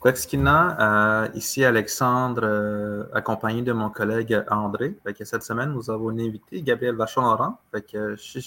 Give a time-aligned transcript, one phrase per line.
[0.00, 4.96] Quexkina, euh, ici Alexandre, euh, accompagné de mon collègue André.
[5.24, 7.58] cette semaine, nous avons invité Gabriel Vachon-Laurent.
[7.72, 8.38] je,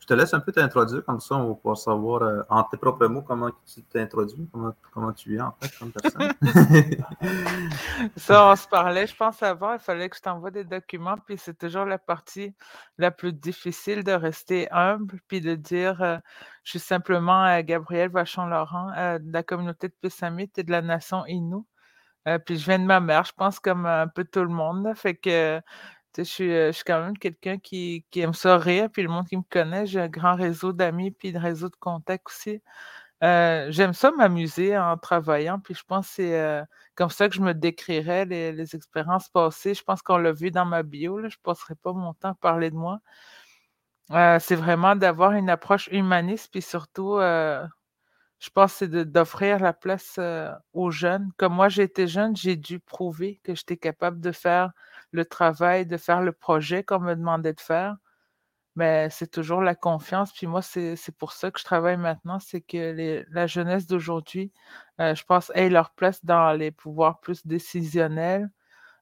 [0.00, 2.76] je te laisse un peu t'introduire, comme ça on va pouvoir savoir euh, en tes
[2.76, 6.32] propres mots comment tu t'introduis, comment, comment tu es en fait comme personne.
[8.16, 11.36] ça, on se parlait, je pense avant, il fallait que je t'envoie des documents, puis
[11.36, 12.54] c'est toujours la partie
[12.96, 16.16] la plus difficile de rester humble, puis de dire euh,
[16.64, 21.26] je suis simplement euh, Gabriel Vachon-Laurent de la communauté de Pessamit et de la nation
[21.26, 21.64] Innu.
[22.46, 24.90] puis je viens de ma mère, je pense comme un peu tout le monde.
[24.94, 25.60] fait que
[26.16, 29.26] je suis, je suis quand même quelqu'un qui, qui aime ça rire, puis le monde
[29.28, 32.62] qui me connaît, j'ai un grand réseau d'amis, puis un réseau de contacts aussi.
[33.22, 37.54] j'aime ça m'amuser en travaillant, puis je pense que c'est comme ça que je me
[37.54, 39.74] décrirais les, expériences passées.
[39.74, 42.30] Je pense qu'on l'a vu dans ma bio, là, je ne passerai pas mon temps
[42.30, 43.00] à parler de moi.
[44.40, 47.18] c'est vraiment d'avoir une approche humaniste, puis surtout,
[48.40, 50.18] je pense c'est d'offrir la place
[50.72, 51.30] aux jeunes.
[51.36, 54.72] Comme moi, été jeune, j'ai dû prouver que j'étais capable de faire
[55.12, 57.96] le travail, de faire le projet qu'on me demandait de faire.
[58.76, 60.32] Mais c'est toujours la confiance.
[60.32, 64.52] Puis moi, c'est pour ça que je travaille maintenant, c'est que la jeunesse d'aujourd'hui,
[65.00, 68.48] euh, je pense, ait leur place dans les pouvoirs plus décisionnels,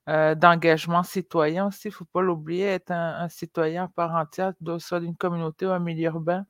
[0.08, 1.88] euh, d'engagement citoyen aussi.
[1.88, 5.70] Il ne faut pas l'oublier, être un, citoyen à part entière, soit d'une communauté ou
[5.72, 6.46] un milieu urbain.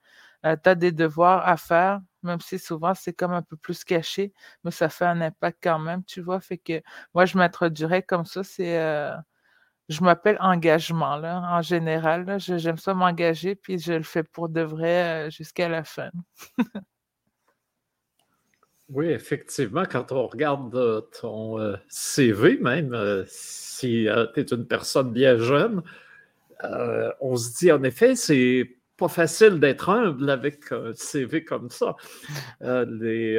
[0.46, 3.84] Euh, tu as des devoirs à faire, même si souvent c'est comme un peu plus
[3.84, 4.32] caché,
[4.64, 6.40] mais ça fait un impact quand même, tu vois.
[6.40, 6.82] Fait que
[7.14, 8.78] moi, je m'introduirais comme ça, c'est
[9.88, 12.38] je m'appelle engagement, là, en général.
[12.38, 16.10] J'aime ça m'engager, puis je le fais pour de vrai euh, jusqu'à la fin.
[18.88, 25.12] oui, effectivement, quand on regarde euh, ton euh, CV, même si tu es une personne
[25.12, 25.82] bien jeune,
[27.20, 31.96] on se dit en effet, c'est pas facile d'être humble avec un CV comme ça.
[32.60, 33.38] les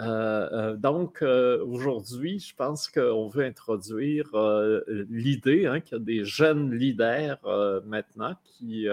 [0.00, 4.30] euh, donc, euh, aujourd'hui, je pense qu'on veut introduire
[5.10, 7.40] l'idée hein, qu'il y a des jeunes leaders
[7.86, 8.86] maintenant qui,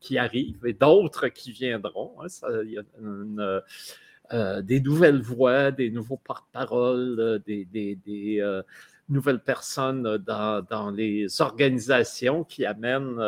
[0.00, 2.14] qui arrivent et d'autres qui viendront.
[2.22, 2.26] Hein.
[2.64, 8.62] il y a des nouvelles voix, des nouveaux porte-paroles, des, des,
[9.10, 13.20] nouvelles personnes dans, dans, les organisations qui amènent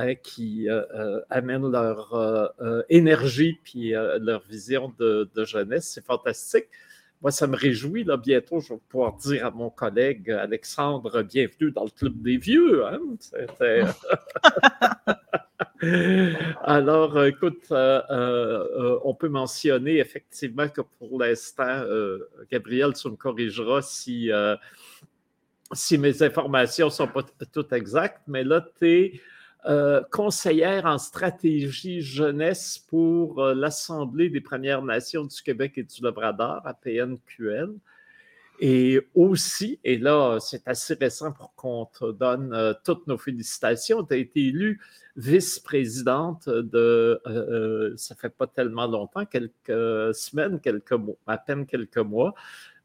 [0.00, 5.90] Hein, qui euh, euh, amènent leur euh, énergie puis leur vision de, jeunesse.
[5.92, 6.66] C'est fantastique.
[7.20, 8.04] Moi, ça me réjouit.
[8.04, 12.36] Là, bientôt, je vais pouvoir dire à mon collègue Alexandre, bienvenue dans le club des
[12.36, 12.86] vieux.
[12.86, 13.00] Hein.
[16.62, 21.82] Alors, écoute, on peut mentionner effectivement que pour l'instant,
[22.52, 24.30] Gabriel, tu me corrigeras si,
[25.72, 29.20] si mes informations ne sont pas toutes exactes, mais là, tu es
[29.68, 36.02] euh, conseillère en stratégie jeunesse pour euh, l'Assemblée des Premières Nations du Québec et du
[36.02, 36.74] Labrador, à.
[38.60, 44.02] Et aussi, et là, c'est assez récent pour qu'on te donne euh, toutes nos félicitations,
[44.04, 44.80] tu as été élue
[45.16, 47.20] vice-présidente de,
[47.96, 52.34] ça fait pas tellement longtemps, quelques semaines, quelques mois, à peine quelques mois,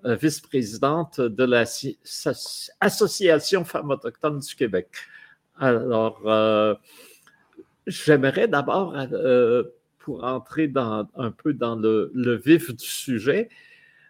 [0.03, 4.89] vice-présidente de l'Association Femmes autochtones du Québec.
[5.59, 6.75] Alors, euh,
[7.87, 9.63] j'aimerais d'abord, euh,
[9.99, 12.11] pour entrer dans, un peu dans le,
[12.43, 13.49] vif du sujet,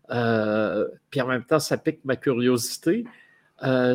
[0.09, 3.05] euh, puis en même temps, ça pique ma curiosité.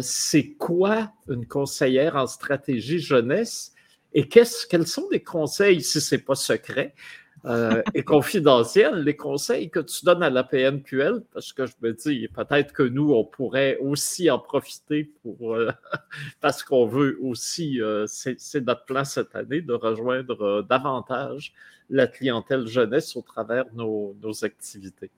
[0.01, 3.73] c'est quoi une conseillère en stratégie jeunesse
[4.15, 6.95] et quels sont les conseils, si ce n'est pas secret,
[7.45, 11.93] euh, et confidentiel, les conseils que tu donnes à la PNQL, parce que je me
[11.93, 15.71] dis, peut-être que nous, on pourrait aussi en profiter pour, euh,
[16.41, 21.53] parce qu'on veut aussi, euh, c'est notre plan cette année, de rejoindre davantage
[21.91, 25.11] la clientèle jeunesse au travers de nos, nos, activités.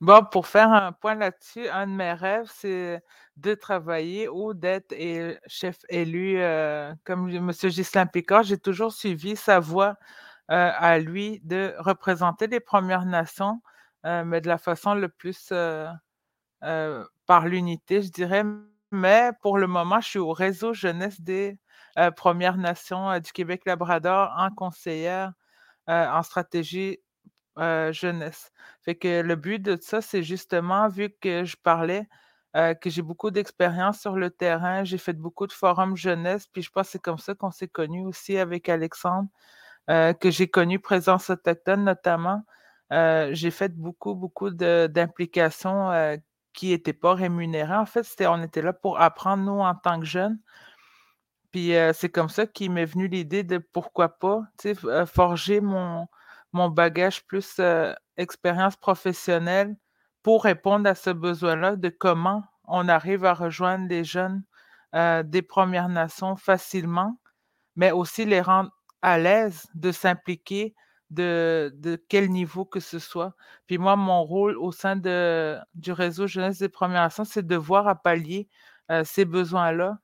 [0.00, 3.02] Bon, pour faire un point là-dessus, un de mes rêves, c'est
[3.36, 4.94] de travailler ou d'être
[5.46, 6.40] chef élu
[7.04, 7.50] comme M.
[7.50, 8.44] Ghislain Picard.
[8.44, 9.94] J'ai toujours suivi sa voix euh,
[10.56, 13.62] à lui de représenter les Premières Nations,
[14.06, 15.88] euh, mais de la façon le plus euh,
[17.26, 18.44] par l'unité, je dirais.
[18.92, 21.58] Mais pour le moment, je suis au réseau jeunesse des
[22.16, 25.32] Premières Nations du Québec-Labrador en conseillère
[25.86, 26.98] en stratégie
[27.56, 28.52] jeunesse.
[28.82, 32.08] Fait que le but de ça, c'est justement, vu que je parlais,
[32.54, 36.70] que j'ai beaucoup d'expérience sur le terrain, j'ai fait beaucoup de forums jeunesse, puis je
[36.70, 39.28] pense que c'est comme ça qu'on s'est connus aussi avec Alexandre.
[39.88, 42.44] Euh, que j'ai connu Présence autochtone notamment,
[42.92, 46.16] euh, j'ai fait beaucoup, beaucoup d'implications euh,
[46.52, 47.74] qui n'étaient pas rémunérées.
[47.74, 50.38] En fait, on était là pour apprendre, nous, en tant que jeunes.
[51.52, 54.42] Puis c'est comme ça qu'il m'est venu l'idée de pourquoi pas
[55.06, 56.06] forger mon,
[56.52, 57.60] mon bagage plus
[58.16, 59.76] expérience professionnelle
[60.22, 64.44] pour répondre à ce besoin-là de comment on arrive à rejoindre les jeunes
[64.94, 67.18] des Premières Nations facilement,
[67.74, 68.70] mais aussi les rendre
[69.02, 70.74] à l'aise de s'impliquer
[71.10, 71.72] de,
[72.08, 73.34] quel niveau que ce soit.
[73.66, 77.56] Puis moi, mon rôle au sein de, du réseau Jeunesse des Premières Nations, c'est de
[77.56, 78.48] voir à pallier
[79.04, 79.98] ces besoins-là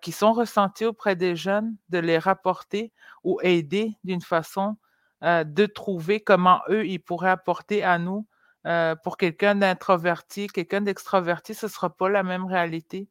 [0.00, 2.92] qui sont ressentis auprès des jeunes, de les rapporter
[3.22, 4.76] ou aider d'une façon
[5.22, 8.26] de trouver comment eux, ils pourraient apporter à nous.
[9.02, 13.08] pour quelqu'un d'introverti, quelqu'un d'extraverti, ce ne sera pas la même réalité.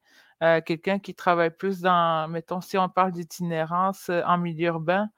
[0.65, 5.09] Quelqu'un qui travaille plus dans, mettons, si on parle d'itinérance en milieu urbain,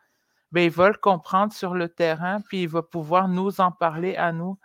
[0.52, 4.16] ben, il va le comprendre sur le terrain, puis il va pouvoir nous en parler
[4.16, 4.58] à nous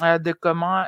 [0.00, 0.84] de comment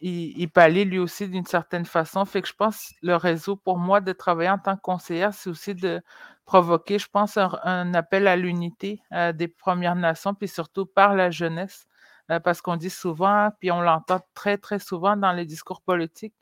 [0.00, 2.24] il, il lui aussi d'une certaine façon.
[2.24, 5.48] Fait que je pense le réseau, pour moi, de travailler en tant que conseillère, c'est
[5.50, 6.02] aussi de
[6.44, 11.30] provoquer, je pense, un, appel à l'unité euh, des Premières Nations, puis surtout par la
[11.30, 11.86] jeunesse,
[12.30, 16.34] euh, parce qu'on dit souvent, puis on l'entend très, très souvent dans les discours politiques,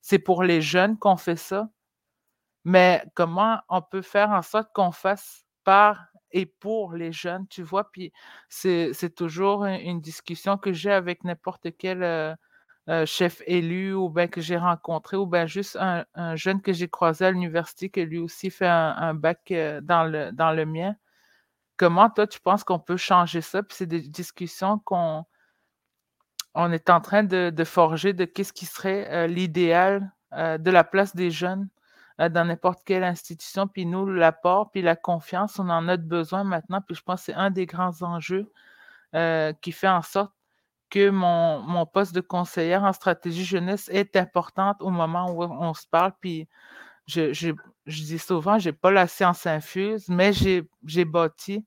[0.00, 1.68] c'est pour les jeunes qu'on fait ça.
[2.64, 7.62] Mais comment on peut faire en sorte qu'on fasse par et pour les jeunes, tu
[7.62, 7.90] vois?
[7.90, 8.12] Puis
[8.48, 12.34] c'est toujours une, discussion que j'ai avec n'importe quel euh,
[12.88, 16.04] euh, chef élu ou bien que j'ai rencontré ou bien juste un,
[16.36, 20.32] jeune que j'ai croisé à l'université qui lui aussi fait un, bac euh, dans, le,
[20.32, 20.94] dans le mien.
[21.76, 23.62] Comment toi, tu penses qu'on peut changer ça?
[23.62, 25.24] Puis c'est des discussions qu'on
[26.54, 31.16] on est en train de, forger de qu'est-ce qui serait euh, l'idéal de la place
[31.16, 31.68] des jeunes
[32.18, 33.66] dans n'importe quelle institution.
[33.66, 36.80] Puis nous, l'apport, puis la confiance, on en a besoin maintenant.
[36.80, 38.52] Puis je pense que c'est un des grands enjeux
[39.60, 40.32] qui fait en sorte
[40.90, 45.86] que mon, poste de conseillère en stratégie jeunesse est importante au moment où on se
[45.86, 46.12] parle.
[46.20, 46.48] Puis
[47.06, 47.54] je,
[47.86, 51.64] dis souvent, je n'ai pas la science infuse, mais j'ai bâti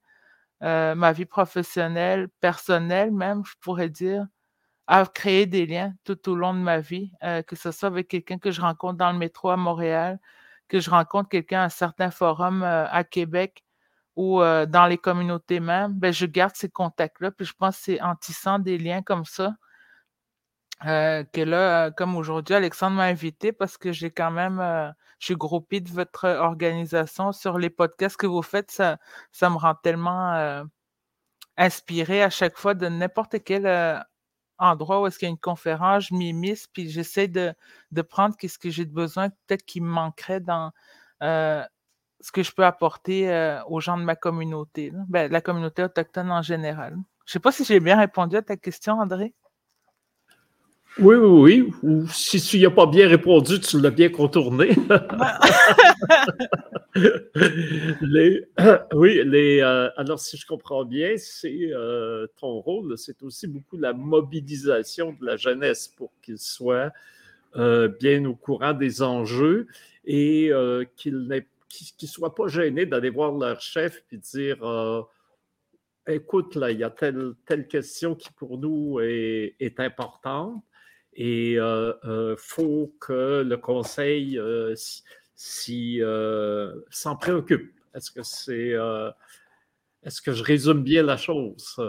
[0.62, 4.26] euh, ma vie professionnelle, personnelle même, je pourrais dire,
[4.88, 8.08] à créer des liens tout au long de ma vie, euh, que ce soit avec
[8.08, 10.20] quelqu'un que je rencontre dans le métro à Montréal,
[10.68, 13.64] que je rencontre quelqu'un à un certain forum euh, à Québec,
[14.16, 17.32] ou dans les communautés même, ben, je garde ces contacts-là.
[17.32, 19.56] Puis je pense que c'est en tissant des liens comme ça
[20.82, 24.60] que là, comme aujourd'hui, Alexandre m'a invité parce que j'ai quand même,
[25.18, 28.70] je suis groupie de votre organisation sur les podcasts que vous faites.
[28.70, 28.98] Ça,
[29.32, 30.64] ça me rend tellement
[31.58, 33.66] inspiré à chaque fois de n'importe quel
[34.64, 36.34] endroit où est-ce qu'il y a une conférence, je m'y
[36.74, 37.54] puis j'essaie de,
[37.92, 40.72] de prendre ce que j'ai besoin, peut-être qui me manquerait dans
[42.24, 46.32] ce que je peux apporter euh, aux gens de ma communauté, ben, la communauté autochtone
[46.32, 46.94] en général.
[47.26, 49.34] Je ne sais pas si j'ai bien répondu à ta question, André.
[51.00, 51.74] Oui, oui, oui.
[51.82, 54.70] Ou si tu n'y as pas bien répondu, tu l'as bien contourné.
[58.94, 63.78] oui, les, euh, alors si je comprends bien, c'est euh, ton rôle, c'est aussi beaucoup
[63.78, 66.92] la mobilisation de la jeunesse pour qu'ils soient
[68.00, 69.68] bien au courant des enjeux
[70.06, 70.50] et
[70.96, 74.64] qu'ils ne soient pas gênés d'aller voir leur chef et dire
[76.08, 80.64] euh, écoute, là, il y a telle, telle question qui pour nous est, importante
[81.16, 84.40] et euh, euh, faut que le conseil
[85.36, 87.74] s'en préoccupe.
[87.94, 88.74] Est-ce que c'est.
[90.04, 91.80] Est-ce que je résume bien la chose?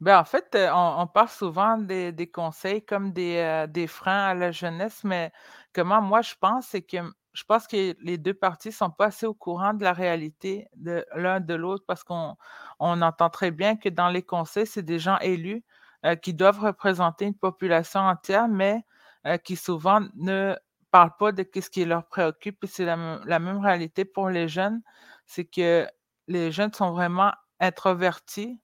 [0.00, 5.32] Ben, en fait, on, parle souvent des, conseils comme des, freins à la jeunesse, mais
[5.72, 6.98] comment moi je pense, c'est que
[7.32, 10.68] je pense que les deux parties ne sont pas assez au courant de la réalité
[10.74, 12.34] de l'un de l'autre parce qu'on
[12.78, 15.75] on entend très bien que dans les conseils, c'est des gens élus euh,
[16.14, 18.84] qui doivent représenter une population entière, mais
[19.26, 20.54] euh, qui souvent ne
[20.92, 22.64] parlent pas de ce qui leur préoccupe.
[22.68, 22.96] C'est la,
[23.38, 24.82] même réalité pour les jeunes,
[25.26, 25.86] c'est que
[26.28, 28.60] les jeunes sont vraiment introvertis.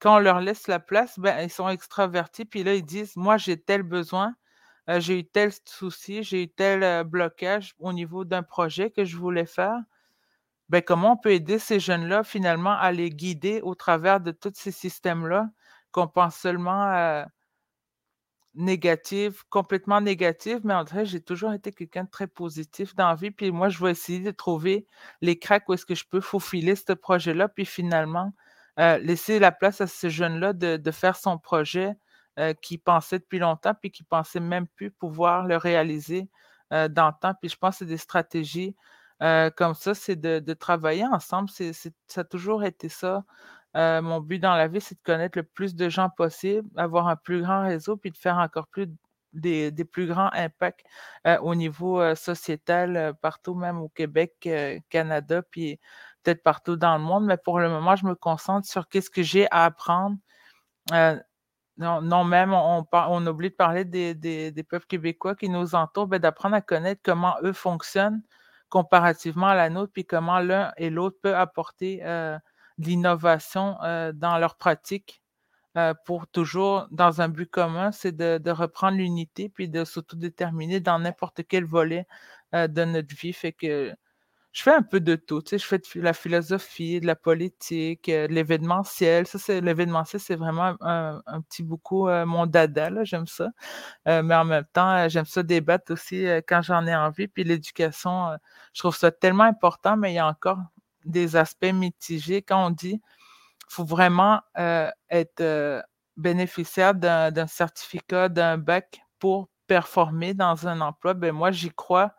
[0.00, 3.36] Quand on leur laisse la place, ben, ils sont extravertis, puis là, ils disent, moi,
[3.36, 4.34] j'ai tel besoin,
[4.88, 9.46] j'ai eu tel souci, j'ai eu tel blocage au niveau d'un projet que je voulais
[9.46, 9.78] faire.
[10.68, 14.52] Ben, comment on peut aider ces jeunes-là finalement à les guider au travers de tous
[14.54, 15.48] ces systèmes-là?
[15.92, 17.24] Qu'on pense seulement
[18.54, 23.14] négatifs, complètement négatifs, mais en vrai, j'ai toujours été quelqu'un de très positif dans la
[23.14, 23.30] vie.
[23.30, 24.86] Puis moi, je vais essayer de trouver
[25.22, 28.32] les cracks où est-ce que je peux faufiler ce projet-là, puis finalement,
[28.78, 31.96] laisser la place à ces jeunes-là de faire son projet,
[32.38, 36.30] euh, qui pensait depuis longtemps, puis qui pensait même plus pouvoir le réaliser
[36.72, 37.34] euh, dans le temps.
[37.38, 38.74] Puis je pense que c'est des stratégies
[39.22, 41.50] euh, comme ça, c'est de, travailler ensemble.
[41.50, 43.24] Ça a toujours été ça.
[43.74, 47.16] Mon but dans la vie, c'est de connaître le plus de gens possible, avoir un
[47.16, 48.88] plus grand réseau, puis de faire encore plus
[49.32, 50.84] des, plus grands impacts
[51.40, 54.48] au niveau sociétal, partout, même au Québec,
[54.90, 55.80] Canada, puis
[56.22, 59.22] peut-être partout dans le monde, mais pour le moment, je me concentre sur qu'est-ce que
[59.22, 60.16] j'ai à apprendre.
[60.92, 61.18] Euh,
[61.78, 66.18] non, même, on, on, oublie de parler des, des, peuples québécois qui nous entourent, ben,
[66.18, 68.22] d'apprendre à connaître comment eux fonctionnent
[68.68, 72.38] comparativement à la nôtre, puis comment l'un et l'autre peuvent apporter euh,
[72.86, 75.22] l'innovation euh, dans leur pratique
[75.76, 80.98] euh, pour toujours, dans un but commun, c'est de, reprendre l'unité, puis de s'autodéterminer dans
[80.98, 82.06] n'importe quel volet
[82.52, 83.32] de notre vie.
[83.32, 83.94] Fait que
[84.52, 85.40] je fais un peu de tout.
[85.42, 89.26] Tu sais, je fais de la philosophie, de la politique, euh, de l'événementiel.
[89.26, 92.90] Ça, c'est l'événementiel, c'est vraiment un, petit beaucoup euh, mon dada.
[93.04, 93.48] J'aime ça.
[94.08, 97.28] Euh, mais en même temps, j'aime ça débattre aussi quand j'en ai envie.
[97.28, 98.36] Puis l'éducation,
[98.74, 100.58] je trouve ça tellement important, mais il y a encore
[101.04, 102.42] des aspects mitigés.
[102.42, 103.00] Quand on dit
[103.68, 104.42] faut vraiment
[105.10, 105.82] être
[106.16, 112.14] bénéficiaire d'un certificat, d'un bac pour performer dans un emploi, ben moi, j'y crois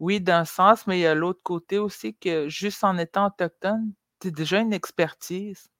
[0.00, 3.92] oui, d'un sens, mais il y a l'autre côté aussi que juste en étant autochtone,
[4.20, 5.70] tu déjà une expertise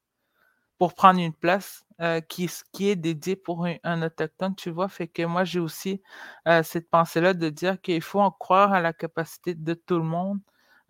[0.78, 4.88] pour prendre une place euh, qui, qui est dédiée pour un, autochtone, tu vois?
[4.88, 6.02] Fait que moi, j'ai aussi
[6.48, 10.04] euh, cette pensée-là de dire qu'il faut en croire à la capacité de tout le
[10.04, 10.40] monde,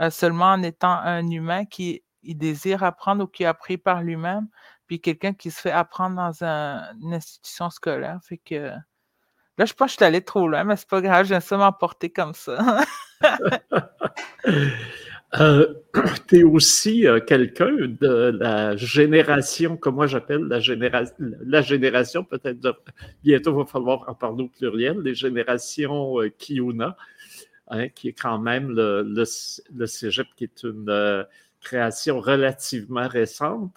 [0.01, 4.49] euh, seulement en étant un humain qui désire apprendre ou qui a appris par lui-même,
[4.87, 8.19] puis quelqu'un qui se fait apprendre dans une institution scolaire.
[8.23, 8.73] Fait que
[9.57, 11.57] Là, je pense que je suis allé trop loin, mais c'est pas grave, j'aime ça
[11.57, 12.83] m'emporter comme ça.
[15.41, 15.75] euh,
[16.29, 21.15] tu es aussi euh, quelqu'un de la génération, comme moi j'appelle la, génération,
[21.47, 22.59] la génération, peut-être
[23.23, 26.97] bientôt il va falloir en parler au pluriel, les générations euh, Kiuna,
[27.69, 31.25] hein, qui est quand même le, le, cégep, qui est une euh,
[31.61, 33.73] création relativement récente.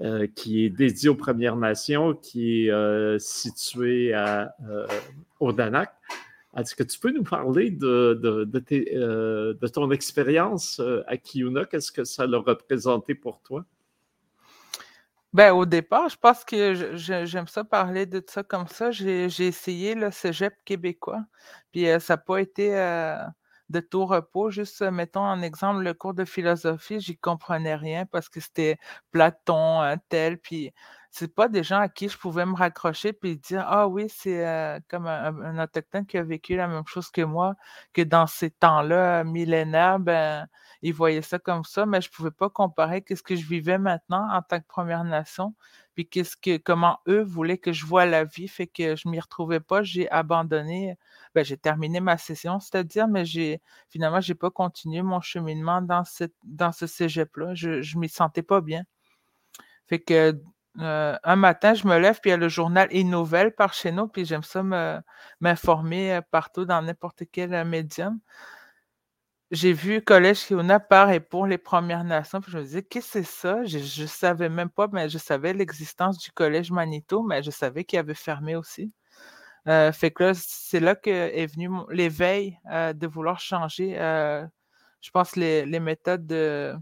[0.00, 4.56] Euh, qui est dédié aux Premières Nations, qui est euh, situé à,
[5.38, 5.92] au Danak.
[6.56, 8.48] Est-ce que tu peux nous parler de,
[9.72, 11.66] ton expérience à Kiuna?
[11.66, 13.64] Qu'est-ce que ça a représenté pour toi?
[15.32, 18.90] Ben, au départ, je pense que j'aime ça parler de ça comme ça.
[18.90, 21.24] J'ai essayé le cégep québécois,
[21.72, 22.70] puis ça n'a pas été
[23.70, 24.50] de tout repos.
[24.50, 28.78] Juste, mettons en exemple le cours de philosophie, j'y comprenais rien parce que c'était
[29.10, 30.72] Platon, un tel, puis
[31.10, 34.46] c'est pas des gens à qui je pouvais me raccrocher puis dire ah oui c'est
[34.46, 37.54] euh, comme un, autochtone qui a vécu la même chose que moi
[37.92, 40.46] que dans ces temps-là millénaires ben
[40.82, 44.28] ils voyaient ça comme ça mais je pouvais pas comparer qu'est-ce que je vivais maintenant
[44.32, 45.54] en tant que Première Nation
[45.94, 49.20] puis qu'est-ce que comment eux voulaient que je vois la vie fait que je m'y
[49.20, 50.96] retrouvais pas j'ai abandonné
[51.34, 56.04] ben, j'ai terminé ma session c'est-à-dire mais j'ai finalement j'ai pas continué mon cheminement dans
[56.04, 58.84] cette dans ce cégep là je je m'y sentais pas bien
[59.86, 60.40] fait que
[60.80, 63.74] euh, un matin, je me lève, puis il y a le journal et nouvelles par
[63.74, 64.62] chez nous, puis j'aime ça
[65.40, 68.18] m'informer euh, partout dans n'importe quel euh, médium.
[69.52, 73.12] J'ai vu Collège Kiona par et pour les Premières Nations, puis je me disais, qu'est-ce
[73.12, 73.64] que c'est ça?
[73.66, 77.84] Je ne savais même pas, mais je savais l'existence du Collège Manito, mais je savais
[77.84, 78.94] qu'il avait fermé aussi.
[79.66, 83.94] fait que là, c'est là qu'est venu l'éveil de vouloir changer,
[85.02, 86.74] je pense, les, les méthodes de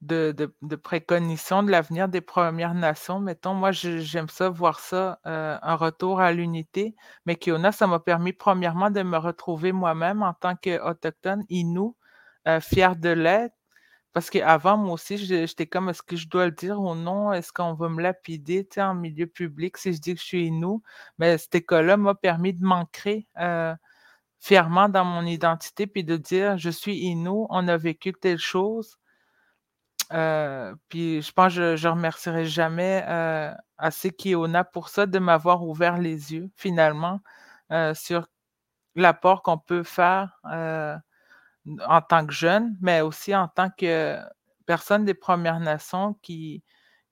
[0.00, 3.20] de, de, de l'avenir des Premières Nations.
[3.20, 6.94] Mettons, moi, j'aime ça, voir ça, euh, un retour à l'unité.
[7.24, 11.96] Mais Kiona, ça m'a permis, premièrement, de me retrouver moi-même en tant qu'Autochtone, Inou,
[12.46, 13.54] euh, fier de l'être.
[14.12, 17.32] Parce qu'avant, moi aussi, j'étais comme, est-ce que je dois le dire ou non?
[17.34, 20.82] Est-ce qu'on va me lapider en milieu public si je dis que je suis Inou?
[21.18, 23.74] Mais cette école-là m'a permis de m'ancrer euh,
[24.40, 28.96] fièrement dans mon identité, puis de dire, je suis Inou, on a vécu telle chose,
[30.12, 35.18] euh, puis je pense que je ne remercierai jamais euh, assez Kiona pour ça, de
[35.18, 37.20] m'avoir ouvert les yeux finalement
[37.72, 38.28] euh, sur
[38.94, 44.18] l'apport qu'on peut faire en tant que jeune, mais aussi en tant que
[44.66, 46.62] personne des Premières Nations qui,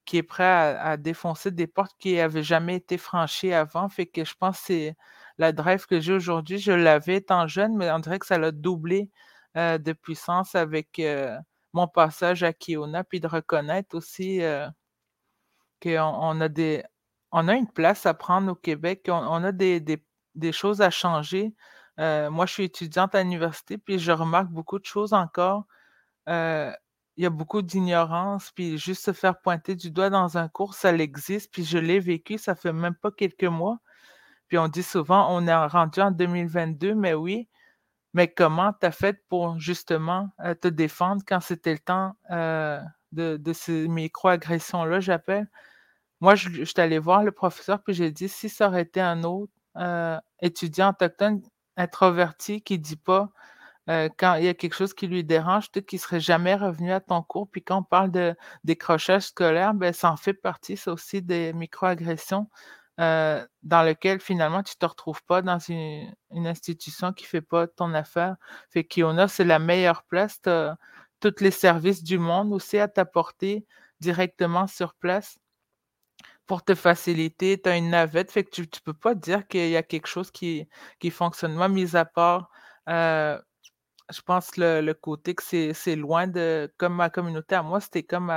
[0.04, 3.88] qui est prêt à, défoncer des portes qui n'avaient jamais été franchies avant.
[3.88, 4.96] Fait que je pense que c'est
[5.38, 6.58] la drive que j'ai aujourd'hui.
[6.58, 9.10] Je l'avais étant jeune, mais on dirait que ça l'a doublé
[9.56, 11.00] de puissance avec
[11.74, 14.68] mon passage à Kiona, puis de reconnaître aussi euh,
[15.82, 16.40] qu'on
[17.32, 21.52] on a une place à prendre au Québec, on, a des, des, choses à changer.
[21.98, 25.66] Euh, moi, je suis étudiante à l'université, puis je remarque beaucoup de choses encore.
[26.28, 26.72] Euh,
[27.16, 30.74] il y a beaucoup d'ignorance, puis juste se faire pointer du doigt dans un cours,
[30.74, 33.78] ça existe, puis je l'ai vécu, ça fait même pas quelques mois.
[34.48, 37.48] Puis on dit souvent, on est rendu en 2022, mais oui,
[38.14, 42.80] mais comment tu as fait pour justement euh, te défendre quand c'était le temps euh,
[43.12, 45.48] de, ces micro-agressions-là, j'appelle?
[46.20, 49.24] Moi, je, suis allé voir le professeur, puis j'ai dit, si ça aurait été un
[49.24, 51.42] autre euh, étudiant autochtone
[51.76, 53.28] introverti qui dit pas
[53.86, 57.00] quand il y a quelque chose qui lui dérange, peut-être qu'il serait jamais revenu à
[57.00, 57.50] ton cours.
[57.50, 61.52] Puis quand on parle de décrochage scolaire, ben, ça en fait partie, ça aussi, des
[61.52, 62.48] microagressions
[63.00, 67.94] euh, dans lesquelles finalement tu te retrouves pas dans une, institution qui fait pas ton
[67.94, 68.36] affaire.
[68.70, 70.40] Fait qu'Iona, c'est la meilleure place.
[70.42, 70.76] Tu as
[71.20, 73.66] tous les services du monde aussi à t'apporter
[74.00, 75.38] directement sur place
[76.46, 77.60] pour te faciliter.
[77.60, 80.06] Tu as une navette, fait que tu ne peux pas dire qu'il y a quelque
[80.06, 80.68] chose qui,
[81.00, 81.54] qui fonctionne.
[81.54, 82.50] Moi, mis à part
[82.88, 83.40] euh,
[84.10, 88.02] je pense le, le côté que c'est loin de comme ma communauté à moi, c'était
[88.02, 88.30] comme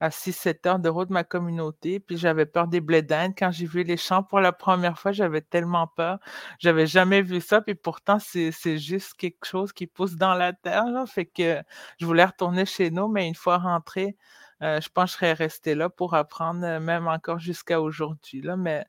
[0.00, 2.00] à 6-7 heures de route ma communauté.
[2.00, 3.06] Puis j'avais peur des blés.
[3.38, 6.18] Quand j'ai vu les champs pour la première fois, j'avais tellement peur.
[6.58, 7.60] J'avais jamais vu ça.
[7.60, 10.86] Puis pourtant, c'est juste quelque chose qui pousse dans la terre.
[10.86, 11.06] Là.
[11.06, 11.62] Fait que
[11.98, 14.16] je voulais retourner chez nous, mais une fois rentré,
[14.62, 18.42] euh, je pense que je serais resté là pour apprendre, euh, même encore jusqu'à aujourd'hui.
[18.58, 18.84] Mais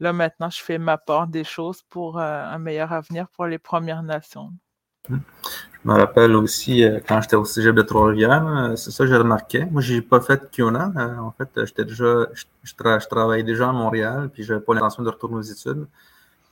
[0.00, 3.58] là, maintenant, je fais ma part des choses pour euh, un meilleur avenir pour les
[3.58, 4.52] Premières Nations.
[5.08, 5.16] Je
[5.84, 9.16] me rappelle aussi euh, quand j'étais au cégep de Trois-Rivières, euh, c'est ça que j'ai
[9.16, 9.64] remarqué.
[9.64, 10.92] Moi, j'ai pas fait Kiona.
[10.96, 12.26] Euh, en fait, j'étais déjà,
[12.62, 12.74] je,
[13.08, 15.88] travaillais déjà à Montréal, puis j'avais pas l'intention de retourner aux études.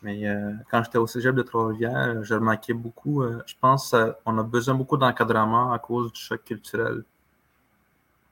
[0.02, 0.24] Mais
[0.70, 3.22] quand j'étais au cégep de Trois-Rivières, j'ai remarqué beaucoup.
[3.46, 7.04] je pense qu'on a besoin beaucoup d'encadrement à cause du choc culturel.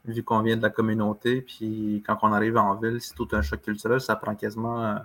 [0.06, 3.42] Vu qu'on vient de la communauté, puis quand on arrive en ville, c'est tout un
[3.42, 4.96] choc culturel, ça prend quasiment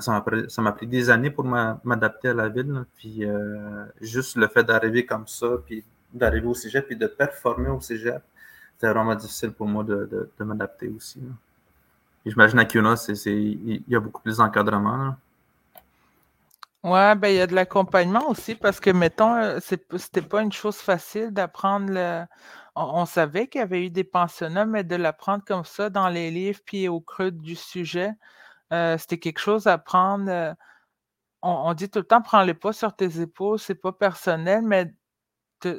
[0.00, 0.22] ça
[0.58, 2.84] m'a pris, des années pour m'adapter à la ville.
[2.96, 7.68] Puis euh, juste le fait d'arriver comme ça, puis d'arriver au cégep, puis de performer
[7.68, 8.22] au cégep,
[8.74, 11.22] c'était vraiment difficile pour moi de, m'adapter aussi.
[12.24, 12.94] J'imagine à CUNA,
[13.26, 15.16] il y a beaucoup plus d'encadrement.
[16.84, 20.50] Ouais, ben il y a de l'accompagnement aussi parce que, mettons, euh, c'était pas une
[20.50, 22.24] chose facile d'apprendre le.
[22.74, 26.30] On, savait qu'il y avait eu des pensionnats, mais de l'apprendre comme ça dans les
[26.30, 28.12] livres puis au creux du sujet,
[28.72, 30.30] euh, c'était quelque chose à prendre.
[30.30, 30.54] Euh,
[31.42, 34.94] on, dit tout le temps, prends-les pas sur tes épaules, c'est pas personnel, mais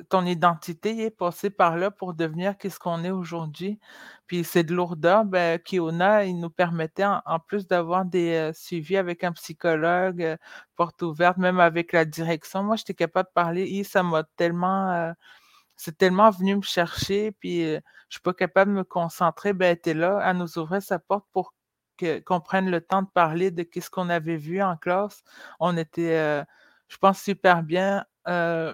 [0.10, 3.80] ton identité est passée par là pour devenir qu'est-ce qu'on est aujourd'hui.
[4.28, 8.98] Puis c'est de lourdeur, ben, Kiona, il nous permettait en, plus d'avoir des euh, suivis
[8.98, 10.38] avec un psychologue,
[10.76, 12.64] porte ouverte, même avec la direction.
[12.64, 15.14] Moi, j'étais capable de parler, et ça m'a tellement,
[15.76, 19.78] c'est tellement venu me chercher, puis je suis pas capable de me concentrer, ben, elle
[19.78, 21.54] était là à nous ouvrir sa porte pour
[21.98, 25.24] qu'on prenne le temps de parler de ce qu'on avait vu en classe.
[25.60, 26.44] On était, euh,
[26.88, 28.74] je pense, super bien euh,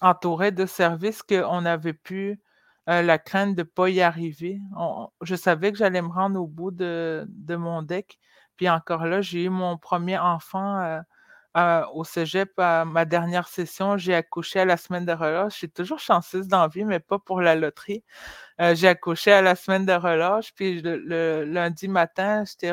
[0.00, 2.40] entouré de services qu'on avait pu
[2.88, 4.60] euh, la crainte de ne pas y arriver.
[5.22, 8.18] je savais que j'allais me rendre au bout de, de, mon deck.
[8.56, 11.02] Puis encore là, j'ai eu mon premier enfant
[11.54, 13.96] au cégep à ma dernière session.
[13.98, 15.52] J'ai accouché à la semaine de relâche.
[15.54, 18.02] Je suis toujours chanceuse dans vie, mais pas pour la loterie.
[18.60, 20.54] Euh, j'ai accouché à la semaine de relâche.
[20.54, 22.72] Puis le, lundi matin, j'étais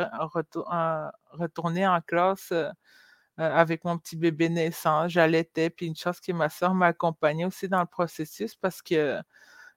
[1.34, 2.70] retournée en classe euh,
[3.40, 5.08] euh, avec mon petit bébé naissant.
[5.10, 5.70] J'allaitais.
[5.70, 9.20] Puis une chose que ma soeur m'a accompagnée aussi dans le processus parce que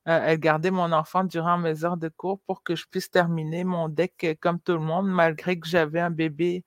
[0.04, 3.88] elle gardait mon enfant durant mes heures de cours pour que je puisse terminer mon
[3.88, 6.64] deck comme tout le monde, malgré que j'avais un bébé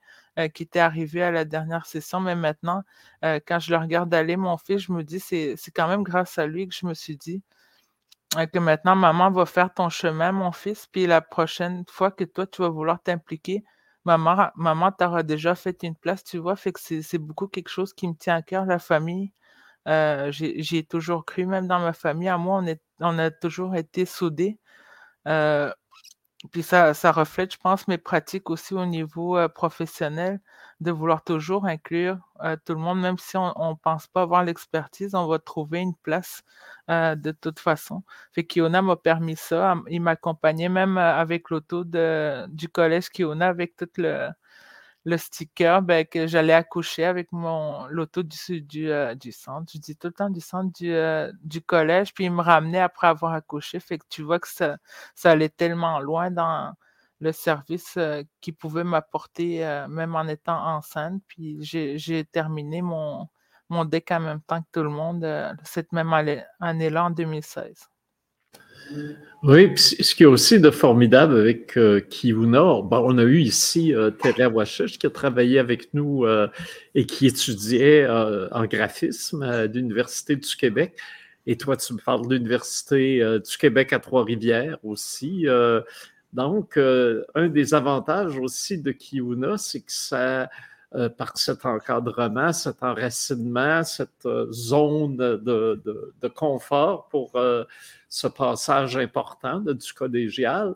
[0.54, 2.20] qui était arrivé à la dernière session.
[2.20, 2.84] Mais maintenant,
[3.22, 6.48] quand je le regarde aller, mon fils, je me dis, c'est quand même grâce à
[6.48, 7.42] lui que je me suis dit,
[8.52, 12.46] que maintenant, maman va faire ton chemin, mon fils, puis la prochaine fois que toi,
[12.48, 13.64] tu vas vouloir t'impliquer,
[14.04, 17.94] maman, maman t'aura déjà fait une place, tu vois, fait que c'est beaucoup quelque chose
[17.94, 19.32] qui me tient à cœur, la famille.
[19.88, 22.64] Euh, J'ai toujours cru, même dans ma famille, à moi,
[23.00, 24.60] on, a toujours été soudés.
[25.28, 25.72] Euh,
[26.52, 30.40] puis ça, ça reflète, je pense, mes pratiques aussi au niveau euh, professionnel,
[30.82, 34.44] de vouloir toujours inclure euh, tout le monde, même si on ne pense pas avoir
[34.44, 36.44] l'expertise, on va trouver une place
[36.90, 38.04] euh, de toute façon.
[38.34, 39.76] Fait Kiona m'a permis ça.
[39.90, 44.30] Il m'accompagnait même avec l'auto du collège Kiona, avec tout le,
[45.06, 49.72] le sticker ben, que j'allais accoucher avec mon l'auto du, du, euh, du, centre.
[49.74, 52.80] Je dis tout le temps du centre du, euh, du, collège, puis il me ramenait
[52.80, 53.80] après avoir accouché.
[53.80, 54.78] Fait que tu vois que ça,
[55.16, 56.74] ça allait tellement loin dans
[57.20, 61.22] le service euh, qui pouvait m'apporter, même en étant enceinte.
[61.28, 63.28] Puis j'ai terminé mon,
[63.70, 65.26] mon en même temps que tout le monde
[65.64, 66.14] cette même
[66.60, 67.90] année-là, en 2016.
[69.44, 74.10] Oui, ce qui est aussi de formidable avec euh, Kiuna, on a eu ici euh,
[74.52, 76.48] Washish qui a travaillé avec nous euh,
[76.96, 80.96] et qui étudiait euh, en graphisme à l'Université du Québec.
[81.46, 85.46] Et toi, tu me parles de l'Université du Québec à Trois-Rivières aussi.
[86.34, 90.50] donc, un des avantages aussi de Kiuna, c'est que ça
[90.96, 97.38] euh, par cet encadrement, cet enracinement, cette euh, zone de, confort pour
[98.10, 100.76] ce passage important du collégial.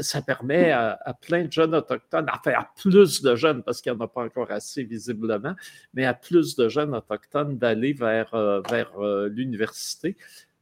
[0.00, 3.98] ça permet à, plein de jeunes autochtones, enfin à plus de jeunes, parce qu'il n'y
[3.98, 5.54] en a pas encore assez visiblement,
[5.94, 8.30] mais à plus de jeunes autochtones d'aller vers,
[8.68, 8.92] vers
[9.28, 10.16] l'université.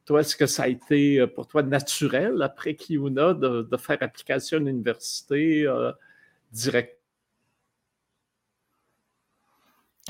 [0.05, 4.59] Toi, est-ce que ça a été pour toi naturel après Kiuna de, de faire application
[4.59, 5.67] à l'université
[6.53, 6.94] direct?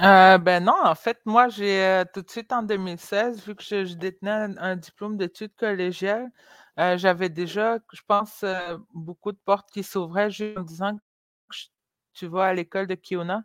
[0.01, 3.63] Euh, ben non, en fait, moi, j'ai euh, tout de suite en 2016, vu que
[3.63, 6.31] je, détenais un, diplôme d'études collégiales,
[6.81, 8.45] euh, j'avais déjà, je pense,
[8.93, 11.57] beaucoup de portes qui s'ouvraient juste en disant que
[12.15, 13.45] tu vois, à l'école de Kiona,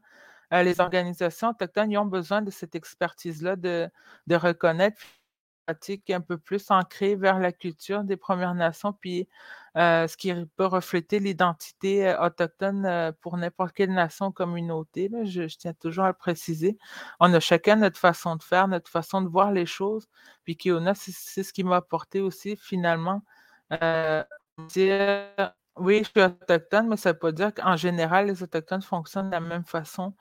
[0.51, 3.89] les organisations autochtones, ils ont besoin de cette expertise-là de,
[4.27, 5.01] de reconnaître
[6.09, 9.27] un peu plus ancrée vers la culture des Premières Nations, puis
[9.77, 15.09] euh, ce qui peut refléter l'identité euh, autochtone euh, pour n'importe quelle nation ou communauté.
[15.25, 16.77] je, tiens toujours à le préciser.
[17.19, 20.07] On a chacun notre façon de faire, notre façon de voir les choses.
[20.43, 23.21] Puis Kiona, c'est ce qui m'a apporté aussi finalement.
[25.77, 29.27] oui, je suis autochtone, mais ça ne veut pas dire qu'en général, les autochtones fonctionnent
[29.27, 30.13] de la même façon.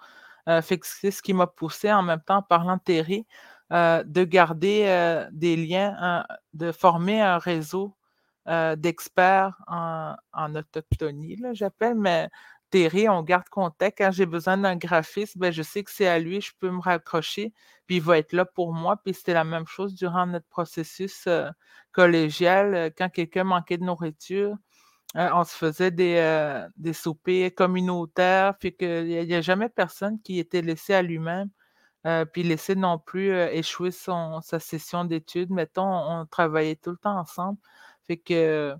[0.62, 3.26] c'est ce qui m'a poussé en même temps en parlant Terry
[3.70, 7.94] euh, de garder euh, des liens, de former un réseau
[8.48, 10.16] euh, d'experts en,
[10.54, 12.30] autochtonie, j'appelle, mais
[12.70, 13.98] Terry, on garde contact.
[13.98, 16.80] Quand j'ai besoin d'un graphiste, ben, je sais que c'est à lui, je peux me
[16.80, 17.52] raccrocher,
[17.86, 18.96] puis il va être là pour moi.
[19.04, 21.28] Puis c'était la même chose durant notre processus
[21.92, 22.92] collégial.
[22.96, 24.56] Quand quelqu'un manquait de nourriture,
[25.14, 30.62] on se faisait des, des soupers communautaires, puis qu'il n'y a, jamais personne qui était
[30.62, 31.50] laissé à lui-même.
[32.06, 35.50] Euh, puis laisser non plus euh, échouer son, sa session d'études.
[35.50, 37.58] Mettons, on, travaillait tout le temps ensemble.
[38.06, 38.76] Fait que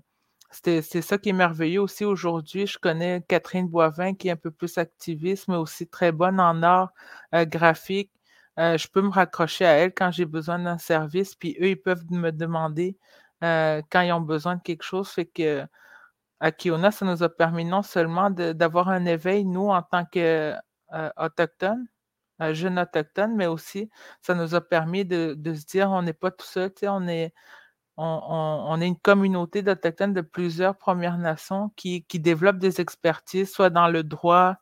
[0.51, 2.65] c'est ça qui est merveilleux aussi aujourd'hui.
[2.67, 6.63] Je connais Catherine Boivin qui est un peu plus activiste, mais aussi très bonne en
[6.63, 6.91] art
[7.35, 8.11] euh, graphique.
[8.57, 12.05] je peux me raccrocher à elle quand j'ai besoin d'un service, puis eux, ils peuvent
[12.11, 12.97] me demander
[13.41, 15.09] quand ils ont besoin de quelque chose.
[15.09, 15.65] Fait que
[16.39, 21.87] à Kiona, ça nous a permis non seulement d'avoir un éveil, nous, en tant qu'Autochtones,
[22.53, 23.89] jeunes autochtones, mais aussi
[24.21, 27.33] ça nous a permis de, se dire on n'est pas tout seul, on est,
[27.97, 33.69] on, est une communauté d'Autochtones de plusieurs Premières Nations qui, qui, développent des expertises, soit
[33.69, 34.55] dans le droit,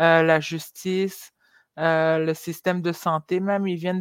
[0.00, 1.32] euh, la justice,
[1.78, 3.40] euh, le système de santé.
[3.40, 4.00] Même, ils viennent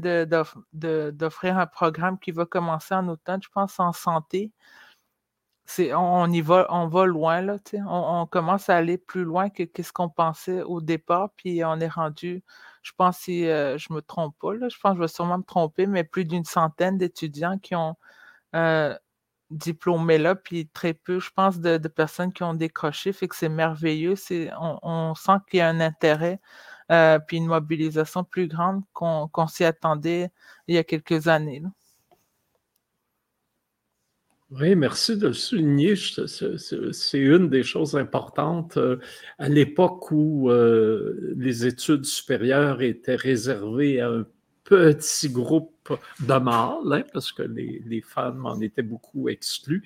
[0.73, 4.51] d'offrir un programme qui va commencer en automne, je pense, en santé.
[5.79, 9.49] On, on, y va, on va loin, là, on, on, commence à aller plus loin
[9.49, 12.43] que ce qu'on pensait au départ, puis on est rendu
[12.83, 15.43] je pense, si euh, je me trompe pas, je pense que je vais sûrement me
[15.43, 17.95] tromper, mais plus d'une centaine d'étudiants qui ont
[18.55, 18.97] euh,
[19.51, 23.13] diplômé là, puis très peu, je pense, de, personnes qui ont décroché.
[23.13, 24.15] Fait que c'est merveilleux.
[24.59, 26.41] on, sent qu'il y a un intérêt,
[26.91, 30.31] euh, puis une mobilisation plus grande qu'on s'y attendait
[30.67, 31.63] il y a quelques années.
[34.59, 35.95] Oui, merci de le souligner.
[35.95, 38.77] C'est une des choses importantes.
[38.77, 38.97] Euh,
[39.39, 44.25] à l'époque où euh, les études supérieures étaient réservées à un
[44.63, 49.83] petit groupe de mâles, hein, parce que les, femmes en étaient beaucoup exclues,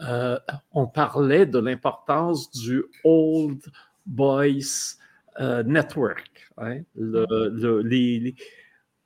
[0.00, 0.38] euh,
[0.72, 3.62] on parlait de l'importance du Old
[4.04, 4.96] Boys
[5.64, 6.80] Network, hein,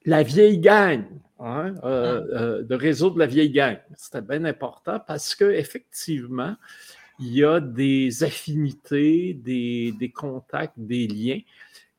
[0.06, 1.04] la vieille gang
[1.38, 2.38] hein, euh, ah.
[2.40, 3.78] euh, de réseau de la vieille gang.
[3.96, 6.56] C'était bien important parce qu'effectivement,
[7.18, 11.40] il y a des affinités, des, des, contacts, des liens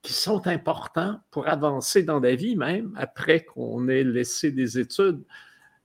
[0.02, 5.22] qui sont importants pour avancer dans la vie, même après qu'on ait laissé des études.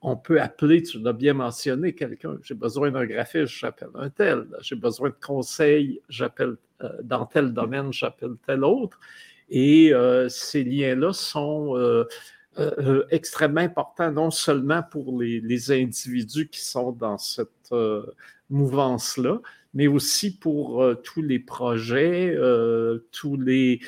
[0.00, 4.46] On peut appeler, tu l'as bien mentionné, quelqu'un, j'ai besoin d'un graphiste, j'appelle un tel,
[4.60, 8.98] j'ai besoin de conseils, j'appelle euh, dans tel domaine, j'appelle tel autre.
[9.48, 9.92] Et
[10.28, 11.76] ces liens-là sont
[12.58, 18.04] euh, euh, extrêmement important, non seulement pour les, individus qui sont dans cette euh,
[18.50, 19.40] mouvance-là,
[19.72, 22.36] mais aussi pour tous les projets,
[23.10, 23.80] tous les,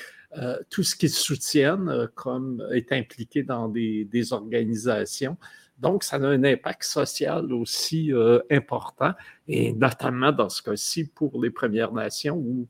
[0.70, 5.36] tout ce qu'ils soutiennent comme est impliqué dans des, des, organisations.
[5.76, 8.12] Donc, ça a un impact social aussi
[8.50, 9.12] important,
[9.46, 12.66] et notamment dans ce cas-ci pour les Premières Nations où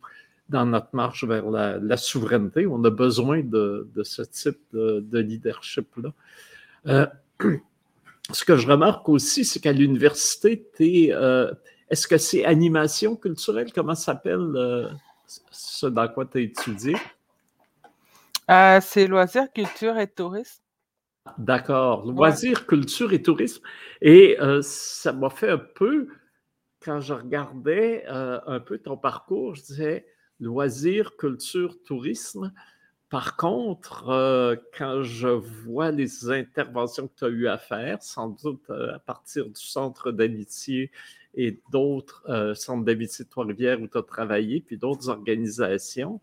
[0.48, 2.66] dans notre marche vers la, souveraineté.
[2.66, 6.12] On a besoin de, ce type de, leadership-là.
[6.86, 7.06] Euh,
[8.32, 11.52] ce que je remarque aussi, c'est qu'à l'université, euh,
[11.88, 13.72] est-ce que c'est animation culturelle?
[13.72, 14.88] Comment s'appelle euh,
[15.26, 16.96] ce dans quoi tu as étudié?
[18.82, 20.60] c'est loisirs, culture et tourisme.
[21.38, 22.04] D'accord.
[22.04, 23.62] Loisirs, culture et tourisme.
[24.02, 26.08] Et ça m'a fait un peu,
[26.84, 30.06] quand je regardais un peu ton parcours, je disais,
[30.44, 32.52] loisirs, culture, tourisme,
[33.10, 38.28] par contre, euh, quand je vois les interventions que tu as eu à faire, sans
[38.28, 40.90] doute à partir du centre d'amitié
[41.34, 46.20] et d'autres centres d'amitié de Trois-Rivières où tu as travaillé, puis d'autres organisations,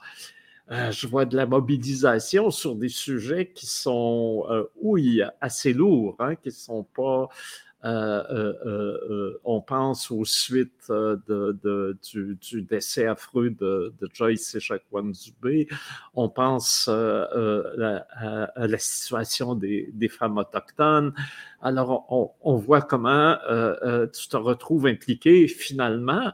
[0.69, 4.47] je vois de la mobilisation sur des sujets qui sont,
[4.81, 10.89] oui, assez lourds, hein, qui ne sont pas euh, euh, euh, on pense aux suites
[10.89, 11.97] de,
[12.41, 15.67] du, décès affreux de, Joyce et Jacques-Wan Dubé.
[16.13, 17.27] On pense à,
[18.55, 21.13] la situation des, femmes autochtones.
[21.61, 23.37] Alors, on, voit comment
[24.13, 26.31] tu te retrouves impliqué finalement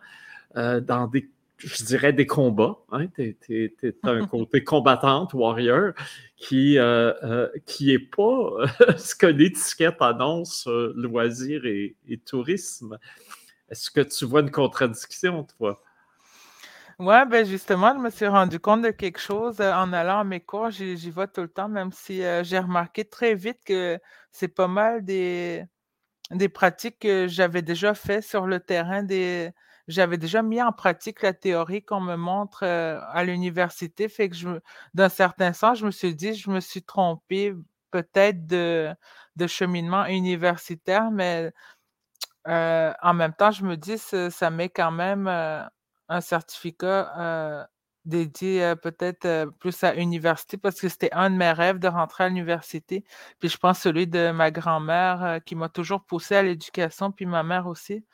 [0.56, 2.78] dans des je dirais, des combats.
[2.92, 3.08] Hein?
[3.16, 5.94] Tu es, un côté combattante, warrior,
[6.36, 8.52] qui n'est euh, euh, qui est pas
[8.98, 12.98] ce que l'étiquette annonce euh, loisirs et, tourisme.
[13.70, 15.82] Est-ce que tu vois une contradiction, toi?
[17.00, 20.40] Oui, ben justement, je me suis rendu compte de quelque chose en allant à mes
[20.40, 20.72] cours.
[20.72, 24.00] J'y vais tout le temps, même si j'ai remarqué très vite que
[24.32, 25.64] c'est pas mal des,
[26.32, 29.52] des pratiques que j'avais déjà fait sur le terrain des,
[29.88, 34.10] j'avais déjà mis en pratique la théorie qu'on me montre à l'université.
[34.10, 34.50] Fait que je,
[34.94, 37.56] d'un certain sens, je me suis dit, je me suis trompée
[37.92, 38.96] peut-être de,
[39.48, 41.52] cheminement universitaire, mais
[42.46, 47.68] en même temps, je me dis, ça, ça met quand même un certificat
[48.06, 52.30] dédié peut-être plus à l'université parce que c'était un de mes rêves de rentrer à
[52.30, 53.04] l'université.
[53.40, 57.44] Puis je pense celui de ma grand-mère qui m'a toujours poussé à l'éducation, puis ma
[57.44, 58.06] mère aussi,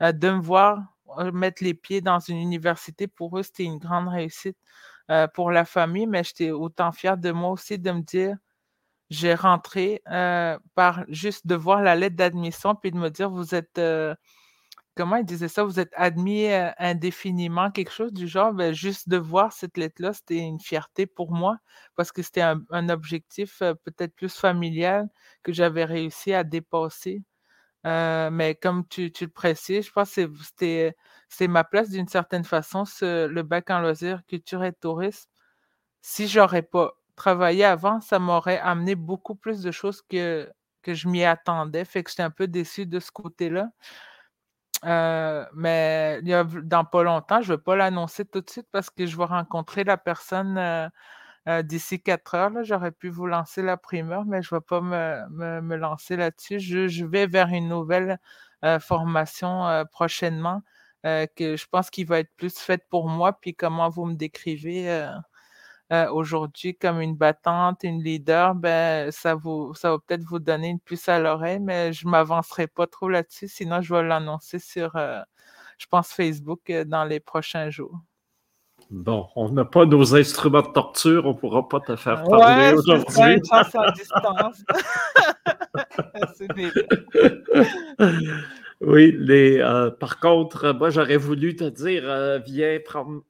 [0.00, 0.91] de me voir
[1.32, 4.56] mettre les pieds dans une université, pour eux, c'était une grande réussite
[5.10, 8.36] euh, pour la famille, mais j'étais autant fière de moi aussi de me dire,
[9.10, 13.54] j'ai rentré euh, par juste de voir la lettre d'admission, puis de me dire, vous
[13.54, 14.14] êtes, euh,
[14.96, 16.46] comment ils disaient ça, vous êtes admis
[16.78, 21.32] indéfiniment, quelque chose du genre, ben, juste de voir cette lettre-là, c'était une fierté pour
[21.32, 21.58] moi,
[21.96, 25.08] parce que c'était un objectif peut-être plus familial
[25.42, 27.22] que j'avais réussi à dépasser.
[27.86, 30.92] Euh, mais comme tu, le précises, je pense que
[31.28, 35.28] c'est ma place d'une certaine façon, le bac en loisirs, culture et tourisme.
[36.02, 40.50] Si j'aurais pas travaillé avant, ça m'aurait amené beaucoup plus de choses que,
[40.82, 41.84] que je m'y attendais.
[41.84, 43.68] Fait que j'étais un peu déçu de ce côté-là.
[44.84, 48.50] Euh, mais il y a, dans pas longtemps, je ne vais pas l'annoncer tout de
[48.50, 50.88] suite parce que je vais rencontrer la personne euh,
[51.48, 52.52] euh, d'ici quatre heures.
[52.62, 56.60] J'aurais pu vous lancer la primeur, mais je ne vais pas me, lancer là-dessus.
[56.60, 58.20] Je, vais vers une nouvelle
[58.64, 60.62] euh, formation euh, prochainement
[61.04, 63.32] que je pense qu'il va être plus faite pour moi.
[63.32, 65.08] Puis comment vous me décrivez
[66.12, 71.08] aujourd'hui comme une battante, une leader, ben, ça, vous, va peut-être vous donner une puce
[71.08, 73.48] à l'oreille, mais je ne m'avancerai pas trop là-dessus.
[73.48, 74.92] Sinon, je vais l'annoncer sur,
[75.78, 78.00] je pense, Facebook dans les prochains jours.
[78.92, 82.72] Bon, on n'a pas nos instruments de torture, on ne pourra pas te faire parler
[82.72, 83.40] ouais, aujourd'hui.
[83.48, 84.62] passe à distance.
[88.82, 93.22] oui, les, euh, par contre, moi, j'aurais voulu te dire, euh, viens, prendre,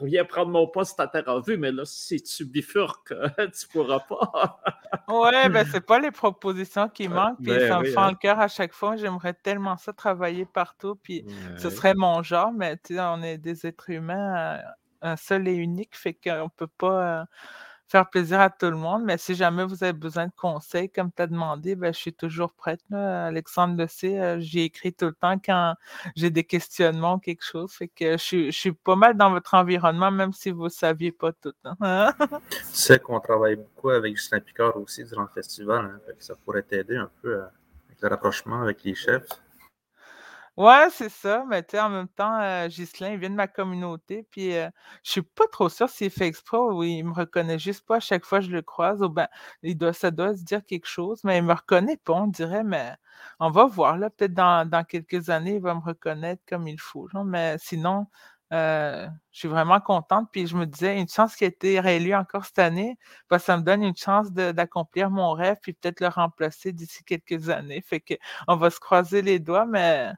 [0.00, 4.00] viens prendre mon poste à ta revue, mais là, si tu bifurques, tu ne pourras
[4.00, 4.60] pas.
[5.06, 8.10] oui, ben, c'est pas les propositions qui manquent, puis ben ça me fait hein.
[8.10, 8.96] le cœur à chaque fois.
[8.96, 11.24] J'aimerais tellement ça travailler partout, puis
[11.56, 14.58] ce serait mon genre, mais tu sais, on est des êtres humains un
[15.16, 17.24] seul et unique, fait qu'on ne peut pas euh,
[17.88, 19.02] faire plaisir à tout le monde.
[19.04, 22.12] Mais si jamais vous avez besoin de conseils, comme tu as demandé, ben, je suis
[22.12, 22.80] toujours prête.
[22.92, 25.74] Alexandre le sait, euh, j'ai écrit tout le temps quand
[26.16, 27.72] j'ai des questionnements ou quelque chose.
[27.72, 31.32] Fait que je, suis pas mal dans votre environnement, même si vous ne saviez pas
[31.32, 31.54] tout.
[31.64, 32.12] Hein.
[32.64, 35.84] C'est qu'on travaille beaucoup avec Justin Picard aussi durant le festival.
[35.84, 37.44] Hein, ça pourrait t'aider un peu euh,
[37.86, 39.28] avec le rapprochement avec les chefs.
[40.56, 43.48] Ouais, c'est ça, mais tu sais, en même temps, euh, Ghislain, il vient de ma
[43.48, 44.70] communauté, puis euh,
[45.02, 48.00] je suis pas trop sûre s'il fait exprès ou il me reconnaît juste pas à
[48.00, 49.02] chaque fois que je le croise.
[49.02, 49.26] Ou ben,
[49.64, 52.62] il doit, ça doit se dire quelque chose, mais il me reconnaît pas, on dirait,
[52.62, 52.94] mais
[53.40, 57.08] on va voir, là, peut-être dans, quelques années, il va me reconnaître comme il faut,
[57.24, 58.06] mais sinon,
[58.52, 60.28] euh, je suis vraiment contente.
[60.30, 62.96] Puis je me disais, une chance qu'il ait été réélu encore cette année,
[63.28, 67.48] que ça me donne une chance d'accomplir mon rêve, puis peut-être le remplacer d'ici quelques
[67.50, 67.80] années.
[67.82, 68.14] Fait que
[68.46, 70.12] on va se croiser les doigts, mais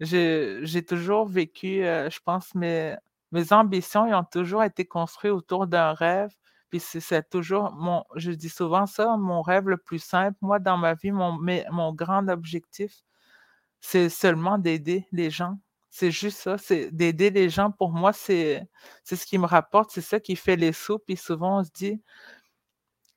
[0.00, 2.96] j'ai toujours vécu, euh, je pense, mes,
[3.32, 6.30] mes ambitions ont toujours été construites autour d'un rêve.
[6.70, 10.38] Puis c'est toujours mon, je dis souvent ça, mon rêve le plus simple.
[10.40, 11.32] Moi, dans ma vie, mon,
[11.70, 12.92] mon grand objectif,
[13.80, 15.58] c'est seulement d'aider les gens.
[15.90, 17.72] C'est juste ça, c'est d'aider les gens.
[17.72, 18.68] Pour moi, c'est
[19.04, 20.98] ce qui me rapporte, c'est ça qui fait les sous.
[21.00, 22.00] Puis souvent, on se dit,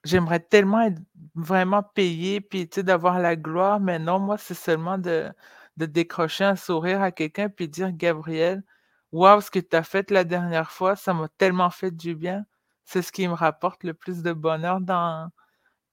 [0.03, 0.99] j'aimerais tellement être
[1.35, 5.31] vraiment payé, puis d'avoir la gloire, mais non, moi, c'est seulement de,
[5.77, 8.63] de décrocher un sourire à quelqu'un puis dire Gabriel,
[9.11, 12.45] waouh, ce que tu as fait la dernière fois, ça m'a tellement fait du bien.
[12.85, 15.29] c'est ce qui me rapporte le plus de bonheur dans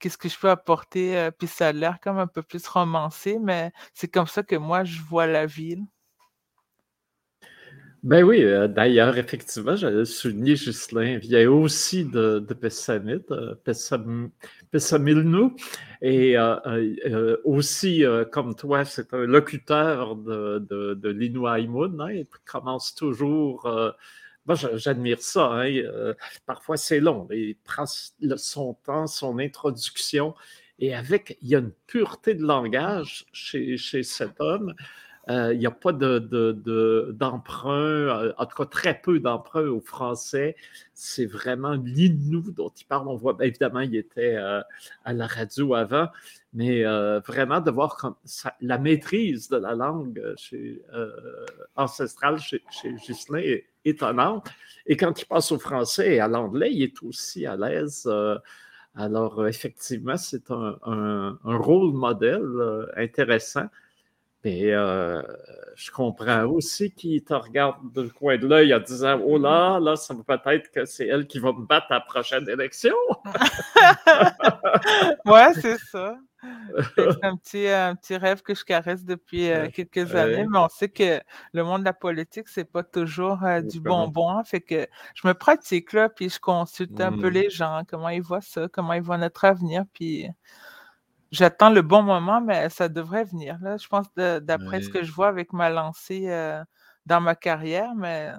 [0.00, 1.18] qu'est-ce que je peux apporter.
[1.18, 4.56] Euh, puis ça a l'air comme un peu plus romancé, mais c'est comme ça que
[4.56, 5.84] moi, je vois la ville.
[8.02, 13.54] Ben oui, euh, d'ailleurs, effectivement, j'allais souligner Ghislain vient aussi de, de Pessamit, euh,
[14.70, 15.54] Pessamilnou,
[16.00, 22.94] et euh, aussi, comme toi, c'est un locuteur de, de, de l'Inuaïmoun, hein, il commence
[22.94, 23.68] toujours...
[24.46, 25.52] moi, j'admire ça.
[25.52, 26.14] Hein,
[26.46, 27.28] parfois, c'est long.
[27.30, 30.34] Il prend son temps, son introduction,
[30.78, 34.74] et avec, il y a une pureté de langage chez, chez cet homme.
[35.30, 40.56] Euh, il n'y a pas d'emprunt, euh, en tout cas très peu d'emprunt au français.
[40.92, 43.06] C'est vraiment l'Innu dont il parle.
[43.06, 44.60] On voit, ben, évidemment, il était euh,
[45.04, 46.08] à la radio avant,
[46.52, 46.82] mais
[47.26, 48.16] vraiment de voir
[48.60, 50.20] la maîtrise de la langue
[51.76, 54.48] ancestrale chez, chez Ghislain est étonnante.
[54.86, 58.10] Et quand il passe au français et à l'anglais, il est aussi à l'aise.
[58.96, 63.68] alors, effectivement, c'est un, rôle modèle intéressant.
[64.42, 65.20] Mais euh,
[65.74, 69.96] je comprends aussi qu'il te regarde du coin de l'œil en disant Oh là, là,
[69.96, 72.94] ça va peut-être que c'est elle qui va me battre à la prochaine élection.
[75.26, 76.16] ouais, c'est ça.
[76.96, 80.70] C'est un petit, un petit rêve que je caresse depuis euh, quelques années, mais on
[80.70, 81.20] sait que
[81.52, 84.42] le monde de la politique, c'est pas toujours euh, du bonbon.
[84.44, 87.34] Fait que je me pratique là, puis je consulte un peu mmh.
[87.34, 90.28] les gens, comment ils voient ça, comment ils voient notre avenir, puis
[91.30, 93.56] J'attends le bon moment, mais ça devrait venir.
[93.62, 96.62] Là, je pense d'après ce que je vois avec ma lancée euh,
[97.06, 98.32] dans ma carrière, mais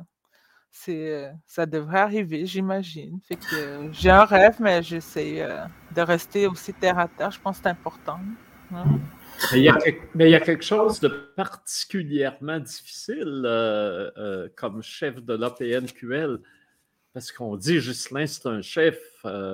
[0.72, 3.20] c'est euh, ça devrait arriver, j'imagine.
[3.26, 5.64] Fait que j'ai un rêve, mais j'essaie euh,
[5.96, 7.32] de rester aussi terre à terre.
[7.32, 8.20] Je pense que c'est important.
[8.76, 8.84] Hein.
[9.54, 13.42] Mais il, y a, quelque chose de particulièrement difficile
[14.56, 16.40] comme chef de l'APNQL,
[17.14, 19.00] parce qu'on dit Juscelin, c'est un chef,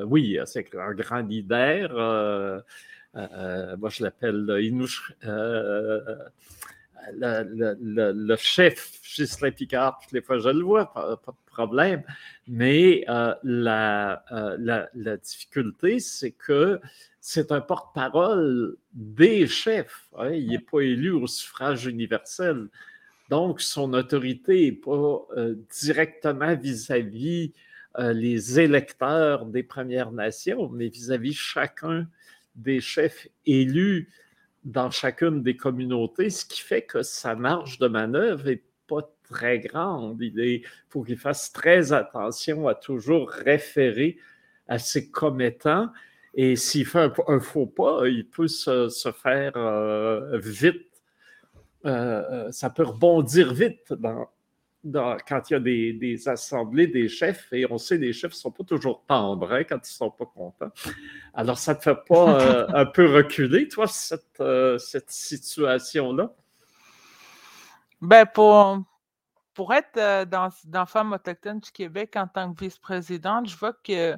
[0.07, 2.59] oui, c'est un grand leader euh,
[3.13, 4.45] moi, je l'appelle
[7.23, 12.03] euh, le, chef Ghislain Picard, toutes les fois je le vois, pas, de problème.
[12.47, 13.05] Mais
[13.43, 14.21] la,
[15.23, 16.79] difficulté, c'est que
[17.19, 20.07] c'est un porte-parole des chefs.
[20.17, 20.31] Hein.
[20.31, 22.67] il n'est pas élu au suffrage universel.
[23.29, 25.27] Donc, son autorité n'est pas
[25.79, 27.53] directement vis-à-vis
[27.97, 32.07] les électeurs des Premières Nations, mais vis-à-vis -vis chacun
[32.57, 34.09] des chefs élus
[34.63, 39.59] dans chacune des communautés, ce qui fait que sa marge de manœuvre n'est pas très
[39.59, 40.21] grande.
[40.21, 44.17] Il faut qu'il fasse très attention à toujours référer
[44.67, 45.89] à ses commettants.
[46.33, 48.89] Et s'il fait un, faux pas, il peut se,
[49.23, 50.85] faire euh, vite,
[51.85, 53.93] euh, euh, ça peut rebondir vite
[54.93, 58.51] quand il y a des, assemblées des chefs, et on sait les chefs ne sont
[58.51, 60.71] pas toujours tendres hein, quand ils ne sont pas contents.
[61.33, 66.33] Alors, ça ne te fait pas euh, un peu reculer, toi, cette, euh, cette situation-là?
[68.01, 68.79] Ben, pour,
[69.53, 73.73] pour être euh, dans, dans Femmes autochtones du Québec en tant que vice-présidente, je vois
[73.83, 74.17] que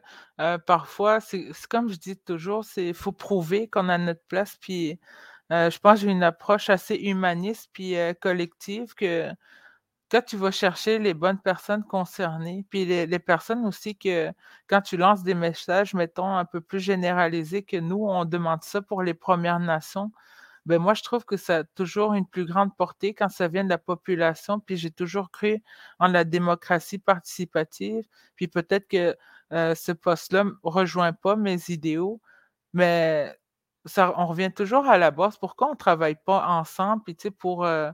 [0.65, 4.57] parfois, c'est comme je dis toujours, il faut prouver qu'on a notre place.
[4.59, 4.99] Puis,
[5.49, 9.31] je pense que j'ai une approche assez humaniste puis collective que
[10.09, 14.31] toi, tu vas chercher les bonnes personnes concernées, puis les, personnes aussi que
[14.67, 18.81] quand tu lances des messages, mettons, un peu plus généralisés que nous, on demande ça
[18.81, 20.11] pour les Premières Nations.
[20.65, 23.63] Ben moi, je trouve que ça a toujours une plus grande portée quand ça vient
[23.63, 24.59] de la population.
[24.59, 25.63] Puis j'ai toujours cru
[25.99, 28.05] en la démocratie participative.
[28.35, 29.15] Puis peut-être que
[29.53, 32.21] euh, ce poste-là ne rejoint pas mes idéaux,
[32.73, 33.35] mais
[33.85, 35.37] ça, on revient toujours à la base.
[35.37, 37.03] Pourquoi on ne travaille pas ensemble?
[37.03, 37.91] Puis tu sais, pour euh,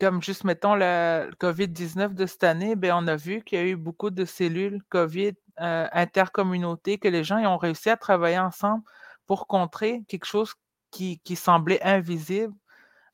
[0.00, 3.66] comme juste, mettons, le COVID-19 de cette année, ben, on a vu qu'il y a
[3.66, 8.82] eu beaucoup de cellules COVID euh, intercommunautés, que les gens ont réussi à travailler ensemble
[9.26, 10.54] pour contrer quelque chose
[10.90, 12.54] qui, semblait invisible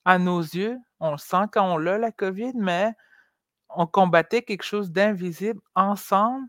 [0.04, 0.78] à nos yeux.
[1.00, 2.92] On le sent quand on l'a, la COVID, mais
[3.70, 6.46] on combattait quelque chose d'invisible ensemble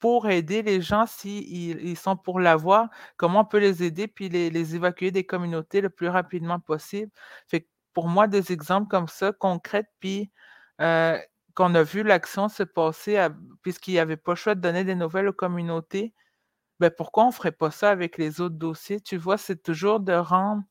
[0.00, 4.28] pour aider les gens s'ils ils sont pour l'avoir, comment on peut les aider puis
[4.28, 7.10] les, les, évacuer des communautés le plus rapidement possible?
[7.94, 10.30] Pour moi, des exemples comme ça, concrets, puis
[10.80, 11.18] euh,
[11.54, 13.28] qu'on a vu l'action se passer
[13.62, 16.14] puisqu'il n'y avait pas le choix de donner des nouvelles aux communautés,
[16.80, 19.00] ben pourquoi on ne ferait pas ça avec les autres dossiers?
[19.00, 20.62] Tu vois, c'est toujours de rendre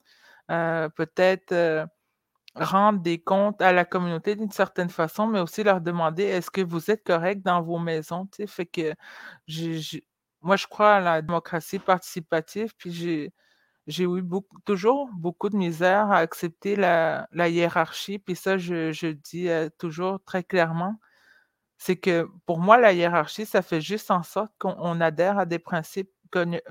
[0.51, 1.85] euh, peut-être euh,
[2.55, 6.61] rendre des comptes à la communauté d'une certaine façon, mais aussi leur demander est-ce que
[6.61, 8.27] vous êtes correct dans vos maisons?
[8.47, 8.93] Fait que
[10.41, 13.33] moi, je crois à la démocratie participative, puis j'ai
[13.87, 14.23] j'ai eu
[14.65, 20.23] toujours beaucoup de misère à accepter la, hiérarchie, puis ça, je, je dis euh, toujours
[20.25, 20.95] très clairement.
[21.77, 25.59] c'est que pour moi, la hiérarchie, ça fait juste en sorte qu'on adhère à des
[25.59, 26.11] principes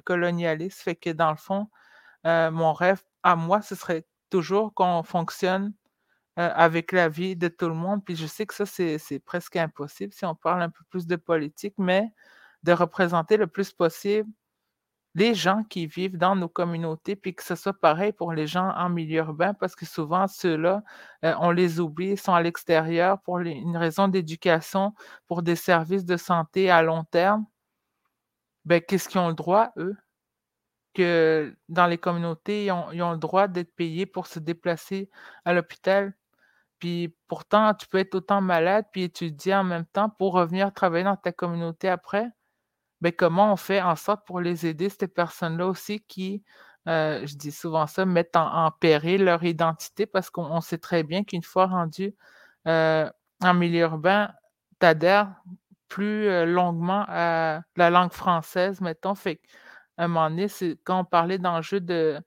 [0.05, 0.81] colonialistes.
[0.83, 1.69] Fait que dans le fond,
[2.27, 5.75] euh, mon rêve à moi, ce serait toujours qu'on fonctionne
[6.39, 8.05] euh, avec la vie de tout le monde.
[8.05, 11.17] Puis je sais que ça, c'est presque impossible si on parle un peu plus de
[11.17, 12.11] politique, mais
[12.63, 14.31] de représenter le plus possible
[15.15, 18.71] les gens qui vivent dans nos communautés, puis que ce soit pareil pour les gens
[18.77, 20.83] en milieu urbain, parce que souvent, ceux-là,
[21.25, 24.95] euh, on les oublie, ils sont à l'extérieur pour une raison d'éducation,
[25.29, 27.45] pour des services de santé à long terme.
[28.65, 29.97] Ben, qu'est-ce qu'ils ont le droit, eux?
[30.95, 35.11] Que dans les communautés, ils ils ont le droit d'être payés pour se déplacer
[35.45, 36.15] à l'hôpital.
[36.79, 41.05] Puis pourtant, tu peux être autant malade puis étudier en même temps pour revenir travailler
[41.05, 42.29] dans ta communauté après.
[43.03, 46.45] Ben, comment on fait en sorte pour les aider, ces personnes-là aussi qui,
[46.89, 51.25] euh, je dis souvent ça, mettent en, péril leur identité parce qu'on sait très bien
[51.25, 52.15] qu'une fois rendu
[52.69, 53.11] euh,
[53.43, 54.33] en milieu urbain,
[54.81, 55.35] tu adhères
[55.89, 59.17] plus euh, longuement à la langue française, mettons.
[59.17, 59.41] Fait
[59.99, 62.21] à un moment donné, c'est quand on parlait d'enjeu de,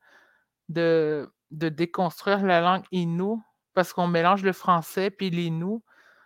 [0.70, 5.84] de, de déconstruire la langue inou, parce qu'on mélange le français puis l'inou,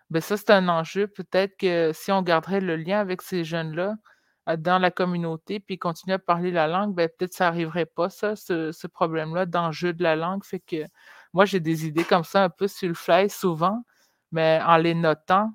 [0.10, 1.08] ben ça, c'est un enjeu.
[1.08, 3.96] Peut-être que si on garderait le lien avec ces jeunes-là,
[4.58, 8.36] dans la communauté, puis continuer à parler la langue, ben, peut-être ça n'arriverait pas, ça,
[8.36, 10.44] ce, problème-là d'enjeu de la langue.
[10.44, 10.86] Fait que
[11.34, 13.84] moi, j'ai des idées comme ça un peu sur le fly souvent,
[14.32, 15.52] mais en les notant,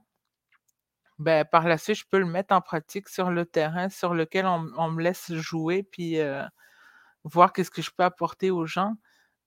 [1.18, 4.46] ben, par la suite, je peux le mettre en pratique sur le terrain sur lequel
[4.46, 6.44] on, me laisse jouer, puis euh,
[7.24, 8.94] voir qu'est-ce que je peux apporter aux gens.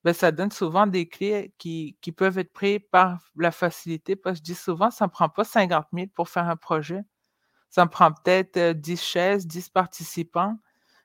[0.03, 4.39] Ben, ça donne souvent des clés qui, qui peuvent être prises par la facilité, parce
[4.39, 7.01] que je dis souvent, ça ne prend pas 50 000 pour faire un projet.
[7.69, 10.57] Ça me prend peut-être 10 chaises, 10 participants,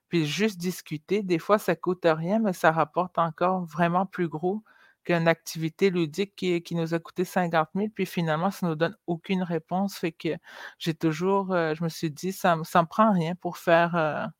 [0.09, 1.23] puis juste discuter.
[1.23, 4.63] Des fois, ça coûte rien, mais ça rapporte encore vraiment plus gros
[5.05, 8.97] qu'une activité ludique qui, nous a coûté 50 000, puis finalement, ça ne nous donne
[9.07, 9.97] aucune réponse.
[9.97, 10.29] Fait que
[10.79, 14.31] j'ai toujours, je me suis dit, ça ne me prend rien pour faire,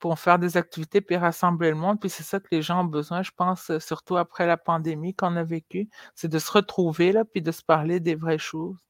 [0.00, 2.00] pour faire des activités puis rassembler le monde.
[2.00, 5.36] Puis c'est ça que les gens ont besoin, je pense, surtout après la pandémie qu'on
[5.36, 8.89] a vécue, c'est de se retrouver là, puis de se parler des vraies choses.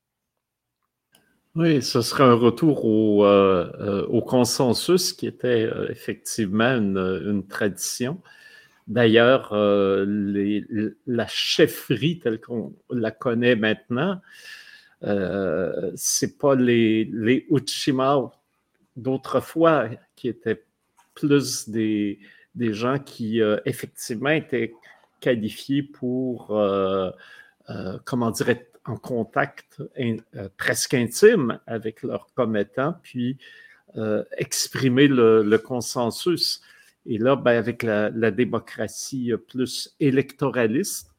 [1.57, 8.20] Oui, ce serait un retour au, euh, euh, consensus qui était euh, effectivement une, tradition.
[8.86, 14.20] D'ailleurs, la chefferie telle qu'on la connaît maintenant,
[15.05, 18.30] euh, c'est pas les, les Uchima
[18.96, 20.64] d'autrefois qui étaient
[21.14, 22.18] plus des,
[22.59, 24.72] gens qui effectivement étaient
[25.20, 26.48] qualifiés pour,
[28.05, 33.38] comment dirais en contact euh, presque intime avec leurs commettants, puis
[33.96, 36.62] euh, exprimer le, consensus.
[37.06, 41.10] Et là, ben, avec la, démocratie plus électoraliste,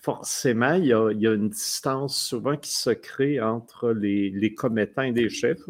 [0.00, 5.12] forcément, il y, a, une distance souvent qui se crée entre les, les commettants et
[5.12, 5.60] des chefs.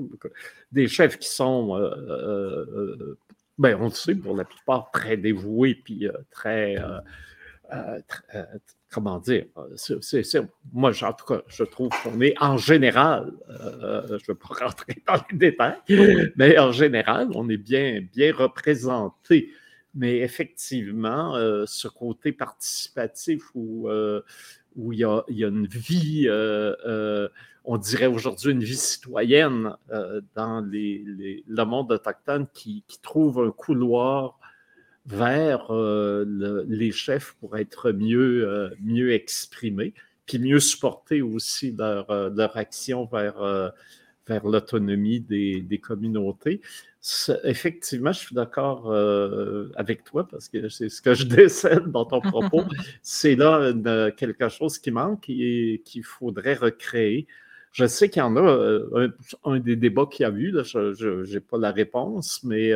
[0.72, 3.16] Des chefs qui sont, euh,
[3.58, 6.76] ben, on le sait, pour la plupart, très dévoués, puis très
[8.94, 10.42] comment dire, euh,
[10.72, 14.66] moi, en tout cas, je trouve qu'on est en général, euh, je ne veux pas
[14.66, 15.78] rentrer dans les détails,
[16.36, 19.50] mais en général, on est bien, bien représenté.
[19.96, 23.88] Mais effectivement, euh, ce côté participatif où,
[24.92, 26.28] il, y a, une vie,
[27.64, 29.74] on dirait aujourd'hui une vie citoyenne
[30.36, 34.38] dans le monde autochtone qui trouve un couloir
[35.06, 39.92] vers euh, les chefs pour être mieux, euh, mieux exprimés,
[40.26, 43.72] puis mieux supporter aussi leur, euh, leur action vers,
[44.26, 46.62] vers l'autonomie des, des, communautés.
[47.44, 48.90] Effectivement, je suis d'accord
[49.76, 52.64] avec toi parce que c'est ce que je décède dans ton propos.
[53.02, 53.72] c'est là
[54.16, 57.26] quelque chose qui manque et qu'il faudrait recréer.
[57.72, 58.78] Je sais qu'il y en a
[59.44, 62.72] un, des débats qu'il y a eu, je n'ai pas la réponse, mais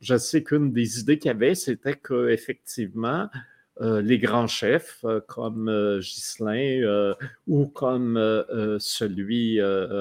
[0.00, 3.28] je sais qu'une des idées qu'il y avait, c'était qu'effectivement,
[3.80, 7.14] euh, les grands chefs euh, comme euh, Ghislain
[7.46, 8.14] ou comme
[8.78, 9.58] celui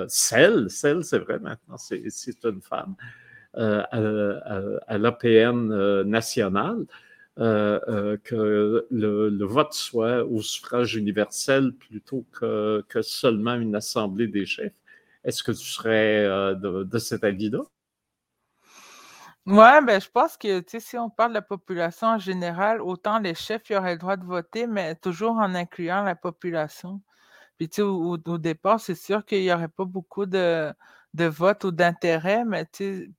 [0.08, 2.04] Celle, Celle, c'est vrai maintenant, c'est
[2.44, 2.96] une femme,
[3.54, 6.86] à, l'APN national,
[7.38, 14.74] que le, vote soit au suffrage universel plutôt que, que seulement une assemblée des chefs.
[15.24, 16.26] Est-ce que tu serais
[16.56, 17.62] de, de cet avis-là?
[19.50, 23.34] Ouais, ben, je pense que, si on parle de la population en général, autant les
[23.34, 27.02] chefs, ils auraient le droit de voter, mais toujours en incluant la population.
[27.58, 30.74] Puis, tu sais, au, départ, c'est sûr qu'il n'y aurait pas beaucoup de,
[31.16, 32.72] de votes ou d'intérêt, mais tu
[33.06, 33.12] sais,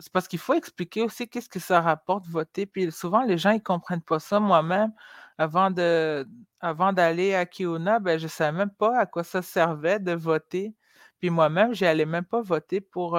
[0.00, 2.66] c'est parce qu'il faut expliquer aussi qu'est-ce que ça rapporte voter.
[2.66, 4.40] Puis souvent, les gens, ils ne comprennent pas ça.
[4.40, 4.92] Moi-même,
[5.38, 6.28] avant de,
[6.60, 10.12] avant d'aller à Kiona, ben, je ne savais même pas à quoi ça servait de
[10.12, 10.74] voter.
[11.20, 13.18] Puis moi-même, j'allais même pas voter pour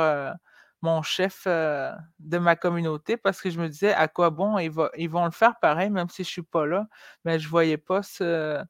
[0.81, 5.09] mon chef de ma communauté parce que je me disais à quoi bon, ils, ils
[5.09, 6.87] vont le faire pareil, même si je suis pas là.
[7.25, 8.63] Mais je voyais pas ce,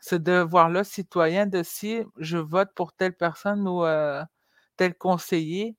[0.00, 3.84] ce devoir-là citoyen de si je vote pour telle personne ou
[4.76, 5.76] tel conseiller,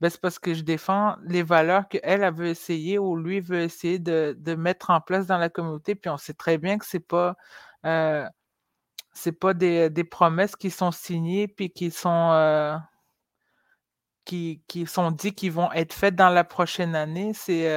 [0.00, 3.60] ben, c'est parce que je défends les valeurs qu'elle a veut essayer ou lui veut
[3.60, 5.94] essayer de, mettre en place dans la communauté.
[5.94, 7.36] Puis on sait très bien que c'est pas
[9.12, 12.78] c'est pas des, promesses qui sont signées puis qui sont
[14.26, 17.32] qui, qui, sont dit qu'ils vont être faites dans la prochaine année.
[17.34, 17.68] C'est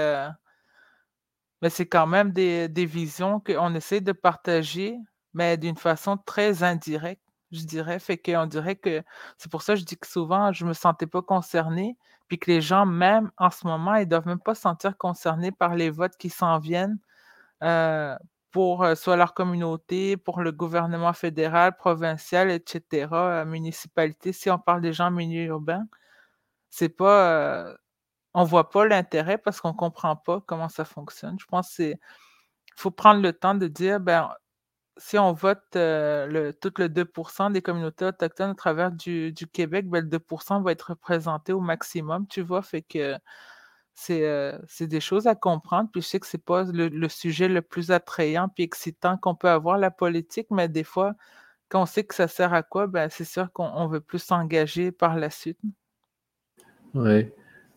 [1.61, 4.97] mais c'est quand même des, des visions qu'on essaie de partager,
[5.33, 7.21] mais d'une façon très indirecte
[7.51, 7.99] je dirais.
[7.99, 9.03] Fait qu'on dirait que
[9.37, 11.97] c'est pour ça que je dis que souvent, je me sentais pas concernée,
[12.27, 15.51] puis que les gens, même en ce moment, ils doivent même pas se sentir concernés
[15.51, 16.99] par les votes qui s'en viennent
[17.63, 18.15] euh,
[18.51, 24.33] pour euh, soit leur communauté, pour le gouvernement fédéral, provincial, etc., euh, municipalité.
[24.33, 25.85] Si on parle des gens en milieu urbain,
[26.69, 27.75] c'est pas,
[28.33, 31.39] on voit pas l'intérêt parce qu'on comprend pas comment ça fonctionne.
[31.39, 31.97] Je pense qu'il
[32.77, 34.31] faut prendre le temps de dire, ben,
[34.97, 37.05] si on vote le, tout le 2
[37.51, 40.19] des communautés autochtones à travers du, Québec, ben, le 2
[40.63, 42.61] va être représenté au maximum, tu vois?
[42.61, 43.17] Fait que
[43.93, 45.89] c'est des choses à comprendre.
[45.91, 49.49] Puis je sais que c'est pas le, sujet le plus attrayant puis excitant qu'on peut
[49.49, 51.13] avoir, la politique, mais des fois,
[51.69, 54.91] quand on sait que ça sert à quoi, ben, c'est sûr qu'on veut plus s'engager
[54.91, 55.59] par la suite.
[56.93, 57.27] Oui.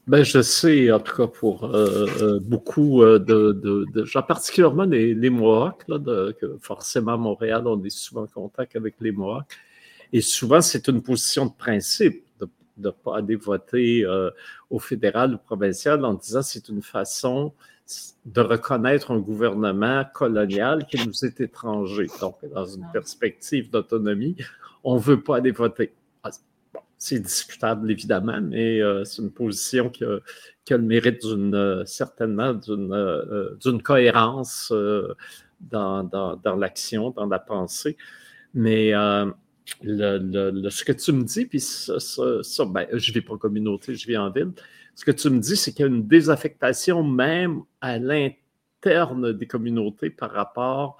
[0.08, 5.14] Ben, je sais, en tout cas, pour euh, euh, beaucoup euh, de, gens, particulièrement les,
[5.14, 9.56] les Mohawks, là, que forcément à Montréal, on est souvent en contact avec les Mohawks.
[10.12, 12.48] Et souvent, c'est une position de principe de
[12.78, 14.04] ne pas aller voter
[14.70, 17.52] au fédéral ou provincial en disant c'est une façon
[18.24, 22.06] de reconnaître un gouvernement colonial qui nous est étranger.
[22.20, 24.36] Donc, dans une perspective d'autonomie,
[24.84, 25.92] on ne veut pas aller voter.
[27.05, 30.20] C'est discutable, évidemment, mais euh, c'est une position qui a,
[30.70, 34.72] le mérite d'une, euh, certainement d'une, euh, cohérence
[35.61, 37.96] dans, l'action, dans la pensée.
[38.55, 43.38] Mais ce que tu me dis, puis ça, ça, ben, je ne vis pas en
[43.38, 44.53] communauté, je vis en ville.
[44.94, 49.48] Ce que tu me dis, c'est qu'il y a une désaffectation même à l'interne des
[49.48, 50.98] communautés par rapport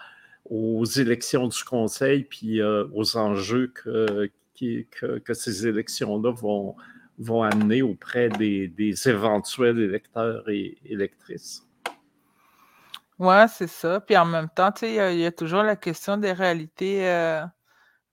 [0.51, 4.29] aux élections du conseil puis aux enjeux que,
[4.59, 6.77] que, ces élections-là vont,
[7.19, 8.73] vont amener auprès des,
[9.07, 11.67] éventuels électeurs et électrices.
[13.19, 14.01] Oui, c'est ça.
[14.01, 17.45] Puis en même temps, il y, a toujours la question des réalités euh,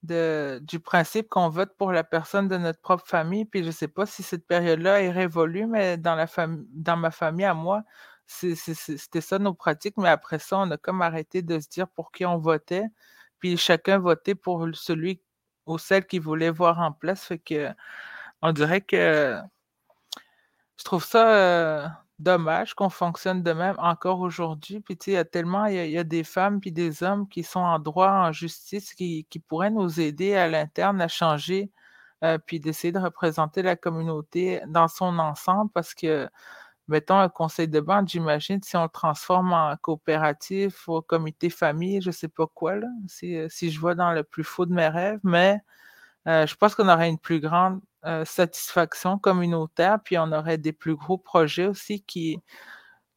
[0.04, 3.46] de, du principe qu'on vote pour la personne de notre propre famille.
[3.46, 6.28] Puis je ne sais pas si cette période-là est révolue, mais dans, la
[6.74, 7.84] dans ma famille, à moi,
[8.28, 9.98] c'était ça nos pratiques.
[9.98, 12.86] Mais après ça, on a comme arrêté de se dire pour qui on votait.
[13.40, 15.22] Puis chacun votait pour celui
[15.70, 17.26] ou celles qui voulaient voir en place.
[17.26, 17.70] Fait que
[18.42, 19.38] on dirait que
[20.78, 21.88] je trouve ça euh,
[22.20, 24.80] dommage qu'on fonctionne de même encore aujourd'hui.
[24.82, 27.60] Puis il y a tellement, il y, a des femmes puis des hommes qui sont
[27.60, 31.72] en droit, en justice, qui, pourraient nous aider à l'interne à changer,
[32.24, 36.30] euh, puis d'essayer de représenter la communauté dans son ensemble parce que
[36.90, 42.02] mettons un conseil de bande, j'imagine, si on le transforme en coopérative ou comité famille,
[42.02, 44.66] je ne sais pas quoi, là, si, euh, si, je vois dans le plus faux
[44.66, 45.60] de mes rêves, mais
[46.28, 50.74] euh, je pense qu'on aurait une plus grande euh, satisfaction communautaire, puis on aurait des
[50.74, 52.40] plus gros projets aussi qui,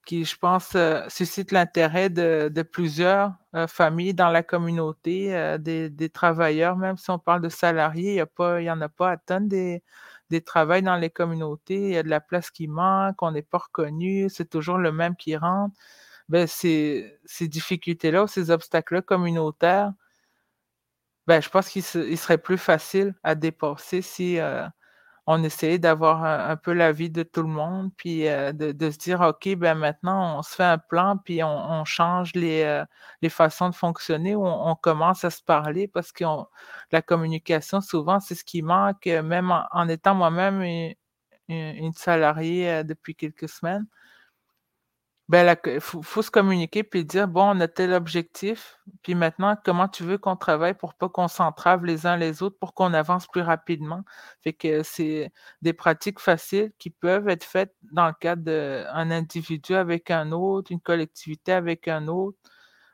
[0.06, 0.76] qui je pense,
[1.08, 3.34] suscitent l'intérêt de, de, plusieurs
[3.68, 8.70] familles dans la communauté, des, des, travailleurs, même si on parle de salariés, il n'y
[8.70, 9.82] en a pas à tonnes des
[10.32, 13.42] des travails dans les communautés, il y a de la place qui manque, on n'est
[13.42, 15.76] pas reconnu, c'est toujours le même qui rentre.
[16.28, 19.92] Ben, ces, ces difficultés-là, ces obstacles-là communautaires,
[21.26, 24.66] ben, je pense qu'il serait plus facile à dépasser si euh,
[25.26, 29.20] on essayait d'avoir un, peu l'avis de tout le monde, puis euh, de, se dire,
[29.20, 32.84] OK, ben maintenant, on se fait un plan, puis on, change les, euh,
[33.22, 36.24] les, façons de fonctionner, on, on, commence à se parler, parce que
[36.90, 40.62] la communication, souvent, c'est ce qui manque, même en, étant moi-même
[41.48, 43.86] une, salariée euh, depuis quelques semaines
[45.28, 49.88] ben, il faut, se communiquer puis dire, bon, on a tel objectif, puis maintenant, comment
[49.88, 53.26] tu veux qu'on travaille pour pas qu'on s'entrave les uns les autres, pour qu'on avance
[53.28, 54.02] plus rapidement?
[54.42, 59.74] Fait que c'est des pratiques faciles qui peuvent être faites dans le cadre d'un individu
[59.74, 62.38] avec un autre, une collectivité avec un autre.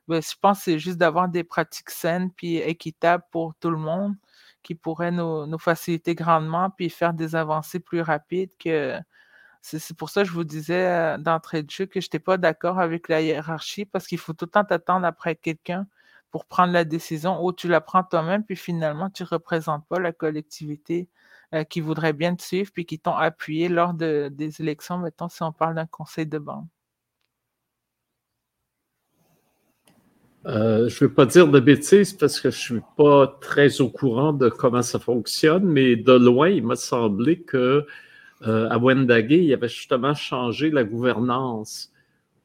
[0.07, 3.79] Ben, je pense que c'est juste d'avoir des pratiques saines puis équitables pour tout le
[3.79, 4.14] monde
[4.62, 8.99] qui pourraient nous, nous faciliter grandement puis faire des avancées plus rapides que
[9.63, 12.79] c'est pour ça que je vous disais d'entrée de jeu que je n'étais pas d'accord
[12.79, 15.87] avec la hiérarchie parce qu'il faut tout le temps t'attendre après quelqu'un
[16.31, 19.99] pour prendre la décision ou tu la prends toi-même, puis finalement, tu ne représentes pas
[19.99, 21.09] la collectivité
[21.71, 25.43] qui voudraient bien te suivre puis qui t'ont appuyé lors de, des élections, mettons, si
[25.43, 26.67] on parle d'un conseil de bande?
[30.47, 33.81] Euh, je ne veux pas dire de bêtises parce que je ne suis pas très
[33.81, 37.87] au courant de comment ça fonctionne, mais de loin, il m'a semblé que
[38.47, 41.93] euh, à Wendake, il avait justement changé la gouvernance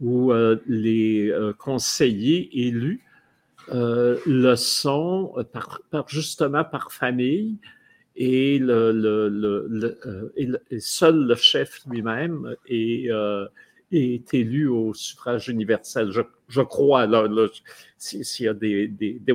[0.01, 3.01] où euh, les conseillers élus
[3.71, 7.57] le sont par, justement par famille
[8.15, 13.09] et, le, le, seul le chef lui-même est
[13.93, 16.11] est élu au suffrage universel.
[16.47, 17.27] Je, crois, là,
[17.97, 19.33] s'il y a des, des, des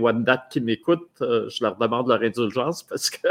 [0.50, 3.28] qui m'écoutent, euh, je leur demande leur indulgence parce que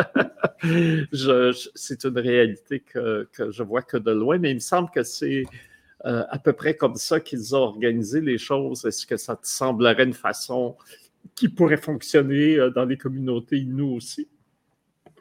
[1.75, 5.03] c'est une réalité que, que, je vois que de loin, mais il me semble que
[5.03, 5.43] c'est
[6.05, 8.85] euh, à peu près comme ça qu'ils ont organisé les choses.
[8.85, 10.75] Est-ce que ça te semblerait une façon
[11.35, 14.27] qui pourrait fonctionner euh, dans les communautés nous aussi?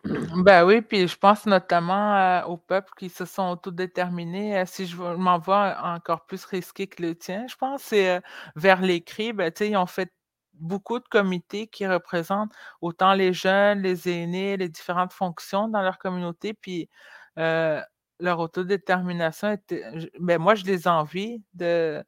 [0.44, 4.58] Ben oui, puis je pense notamment euh, aux peuples qui se sont autodéterminés.
[4.58, 8.20] Euh, si je m'en vois encore plus risqué que le tien, je pense, c'est euh,
[8.54, 10.12] vers l'écrit, ben, ils ont fait
[10.54, 15.98] beaucoup de comités qui représentent autant les jeunes, les aînés, les différentes fonctions dans leur
[15.98, 16.88] communauté, puis
[17.36, 19.84] leur autodétermination était.
[20.20, 22.02] Ben moi, je les envie de,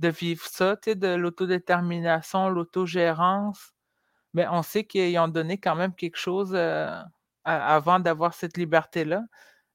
[0.00, 3.72] de vivre ça, de l'autodétermination, l'autogérance.
[4.34, 6.54] Mais ben, on sait qu'ils ont donné quand même quelque chose
[7.46, 9.22] avant d'avoir cette liberté-là.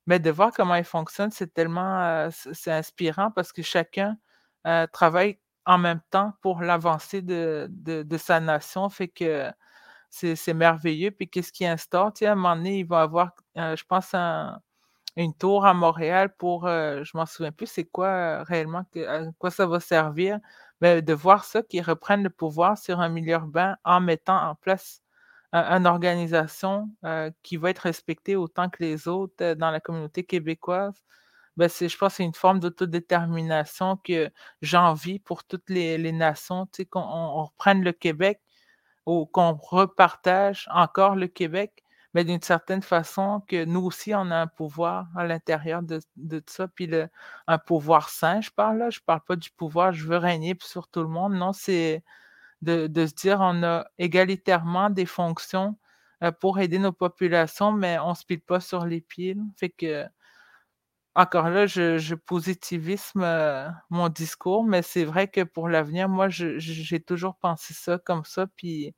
[0.08, 2.30] Mais de voir comment elle fonctionne, c'est tellement euh,
[2.68, 4.18] inspirant parce que chacun
[4.68, 8.90] euh, travaille en même temps pour l'avancée de, de, sa nation.
[8.90, 9.52] Fait que
[10.10, 11.12] c'est merveilleux.
[11.12, 12.14] Puis qu'est-ce qui instaure?
[12.14, 14.14] Tu à un moment donné, il va avoir, euh, je pense,
[15.18, 19.68] une tour à Montréal pour, je m'en souviens plus, c'est quoi réellement, à quoi ça
[19.68, 20.40] va servir.
[20.82, 24.56] Mais de voir ça, qu'ils reprennent le pouvoir sur un milieu urbain en mettant en
[24.56, 25.04] place
[25.54, 30.24] une organisation euh, qui va être respectée autant que les autres euh, dans la communauté
[30.24, 31.04] québécoise,
[31.58, 34.32] ben je pense que c'est une forme d'autodétermination que
[34.62, 38.42] j'envie pour toutes les, nations, tu sais, qu'on reprenne le Québec
[39.06, 41.84] ou qu'on repartage encore le Québec,
[42.14, 46.40] mais d'une certaine façon que nous aussi, on a un pouvoir à l'intérieur de, de
[46.40, 47.10] tout ça, puis le,
[47.48, 50.88] un pouvoir sain, je parle là, je parle pas du pouvoir, je veux régner sur
[50.88, 52.04] tout le monde, non, c'est
[52.62, 55.78] de, se dire on a égalitairement des fonctions
[56.24, 59.36] euh, pour aider nos populations, mais on ne se pile pas sur les pieds.
[59.58, 60.06] Fait que,
[61.16, 67.00] encore là, je, positivisme euh, mon discours, mais c'est vrai que pour l'avenir, moi, j'ai
[67.02, 68.48] toujours pensé ça comme ça.
[68.56, 68.96] Puis,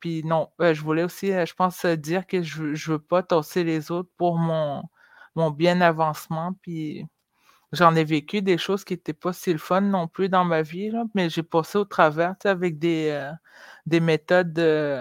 [0.00, 3.64] puis non, euh, je voulais aussi, je pense, dire que je ne veux pas tosser
[3.64, 4.82] les autres pour mon,
[5.36, 6.54] mon bien avancement.
[6.62, 7.06] Puis
[7.72, 10.62] J'en ai vécu des choses qui n'étaient pas si le fun non plus dans ma
[10.62, 13.32] vie, mais j'ai passé au travers avec des, euh,
[13.86, 15.00] des méthodes de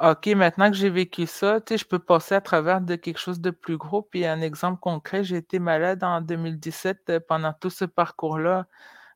[0.00, 3.50] OK, maintenant que j'ai vécu ça, je peux passer à travers de quelque chose de
[3.50, 4.02] plus gros.
[4.02, 8.66] Puis un exemple concret, j'ai été malade en 2017 euh, pendant tout ce parcours-là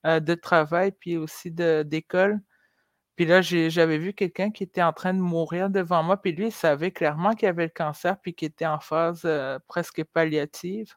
[0.06, 2.40] euh, de travail, puis aussi d'école.
[3.16, 6.48] Puis là, j'avais vu quelqu'un qui était en train de mourir devant moi, puis lui,
[6.48, 9.28] il savait clairement qu'il avait le cancer, puis qu'il était en phase
[9.68, 10.94] presque palliative.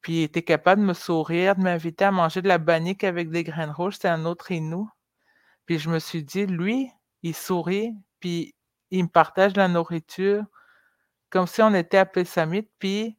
[0.00, 3.30] Puis il était capable de me sourire, de m'inviter à manger de la bannique avec
[3.30, 3.94] des graines rouges.
[3.94, 4.88] C'était un autre Inou.
[5.66, 6.90] Puis je me suis dit, lui,
[7.22, 8.54] il sourit, puis
[8.90, 10.44] il me partage la nourriture
[11.30, 13.16] comme si on était à Pessamit, puis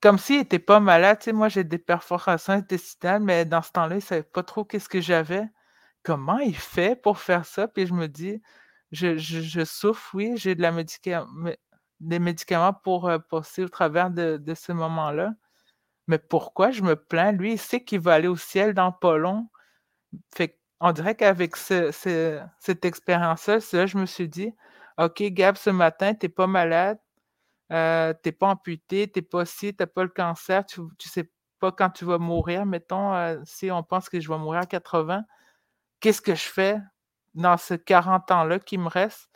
[0.00, 1.18] comme s'il n'était pas malade.
[1.20, 4.42] Tu sais, moi, j'ai des perforations intestinales, mais dans ce temps-là, il ne savait pas
[4.42, 5.48] trop qu'est-ce que j'avais.
[6.02, 7.68] Comment il fait pour faire ça?
[7.68, 8.42] Puis je me dis,
[8.90, 11.26] je, je souffre, oui, j'ai de la médication,
[12.02, 15.34] des médicaments pour euh, passer au travers de, ce moment-là.
[16.08, 17.32] Mais pourquoi je me plains?
[17.32, 19.48] Lui, il sait qu'il va aller au ciel dans pas long.
[20.34, 24.52] Fait on dirait qu'avec cette expérience-là, je me suis dit,
[24.98, 26.98] OK, Gab, ce matin, tu n'es pas malade,
[27.72, 30.80] euh, tu n'es pas amputé, tu n'es pas ci, tu n'as pas le cancer, tu
[30.80, 31.30] ne sais
[31.60, 32.66] pas quand tu vas mourir.
[32.66, 35.24] Mettons, euh, si on pense que je vais mourir à 80,
[36.00, 36.78] qu'est-ce que je fais
[37.34, 39.31] dans ce 40 ans-là qui me reste?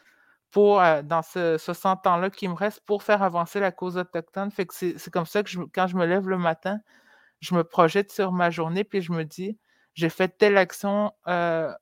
[0.59, 4.51] Euh, dans ce 60 ans-là qui me reste pour faire avancer la cause autochtone.
[4.71, 6.79] C'est comme ça que quand je me lève le matin,
[7.41, 9.59] je me projette sur ma journée, puis je me dis,
[9.95, 11.73] j'ai fait telle action euh,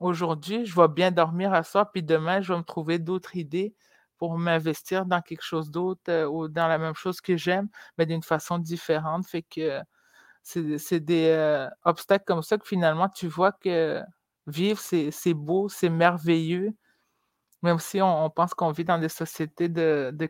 [0.00, 3.74] aujourd'hui, je vais bien dormir à ça, puis demain, je vais me trouver d'autres idées
[4.18, 7.68] pour m'investir dans quelque chose d'autre euh, ou dans la même chose que j'aime,
[7.98, 9.26] mais d'une façon différente.
[9.26, 9.80] Fait que
[10.42, 14.02] c'est des obstacles comme ça que finalement, tu vois que
[14.48, 16.74] vivre, c'est beau, c'est merveilleux
[17.62, 20.28] même si on, pense qu'on vit dans des sociétés de, de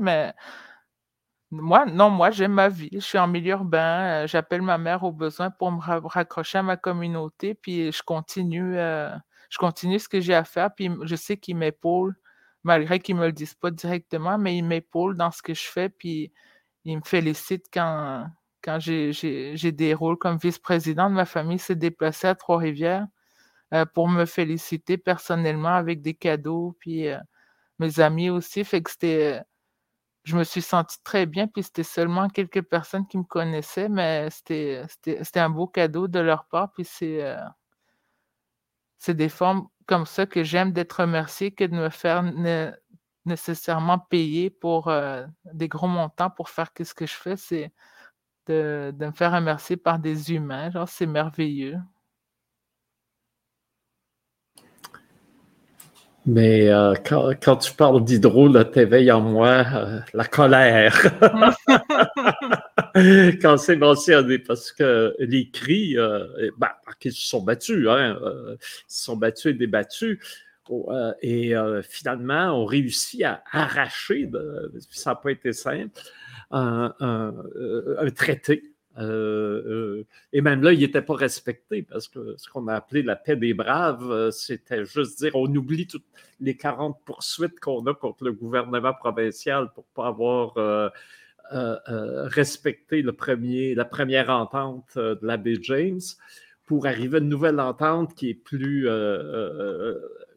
[0.00, 0.34] mais
[1.50, 2.90] moi, non, moi, j'aime ma vie.
[2.92, 4.24] Je suis en milieu urbain.
[4.24, 7.54] Euh, j'appelle ma mère au besoin pour me raccrocher à ma communauté.
[7.54, 9.10] Puis je continue, euh,
[9.48, 10.74] je continue ce que j'ai à faire.
[10.74, 12.14] Puis je sais qu'il m'épaule
[12.64, 15.64] malgré qu'ils ne me le disent pas directement, mais ils m'épaulent dans ce que je
[15.66, 16.32] fais, puis
[16.84, 18.26] ils me félicitent quand,
[18.62, 23.06] quand j'ai des rôles comme vice-président de ma famille s'est déplacé à Trois-Rivières
[23.74, 27.18] euh, pour me féliciter personnellement avec des cadeaux, puis euh,
[27.78, 28.64] mes amis aussi.
[28.64, 29.42] Fait que c'était.
[30.24, 34.28] Je me suis sentie très bien, puis c'était seulement quelques personnes qui me connaissaient, mais
[34.30, 34.86] c'était
[35.36, 37.22] un beau cadeau de leur part, puis c'est.
[37.24, 37.38] Euh,
[38.98, 42.22] c'est des formes comme ça que j'aime d'être remercié que de me faire
[43.24, 44.92] nécessairement payer pour
[45.52, 47.36] des gros montants pour faire ce que je fais.
[47.36, 47.72] C'est
[48.48, 50.70] de, me faire remercier par des humains.
[50.70, 51.78] Genre, c'est merveilleux.
[56.30, 56.92] Mais euh,
[57.42, 60.94] quand, tu parles d'hydro, t'éveilles en moi euh, la colère.
[63.40, 66.68] quand c'est mentionné, parce que les cris, euh, ben,
[67.02, 68.58] ils se sont battus, hein, ils
[68.88, 70.18] se sont battus et débattus.
[71.22, 71.54] et
[71.88, 74.30] finalement, on réussit à arracher,
[74.90, 75.98] ça n'a pas été simple,
[76.50, 82.48] un, un traité euh, euh, et même là, il n'était pas respecté parce que ce
[82.48, 86.06] qu'on a appelé la paix des braves, euh, c'était juste dire on oublie toutes
[86.40, 90.90] les 40 poursuites qu'on a contre le gouvernement provincial pour ne pas avoir
[92.30, 96.00] respecté le premier, la première entente de l'abbé James
[96.66, 98.88] pour arriver à une nouvelle entente qui est plus,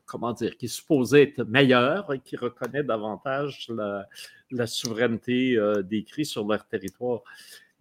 [0.06, 4.08] comment dire, qui est supposée être meilleure et qui reconnaît davantage la,
[4.52, 7.24] la souveraineté des cris sur leur territoire.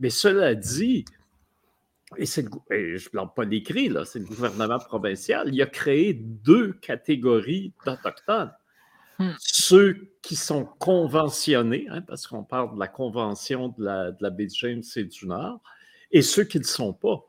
[0.01, 1.05] Mais cela dit,
[2.17, 6.73] et, je ne blâme pas l'écrit, là, c'est le gouvernement provincial, il a créé deux
[6.73, 8.53] catégories d'Autochtones.
[9.19, 9.33] Hmm.
[9.39, 14.31] Ceux qui sont conventionnés, hein, parce qu'on parle de la convention de la, de la
[14.31, 15.61] baie de James et du Nord,
[16.11, 17.25] et ceux qui ne le sont pas.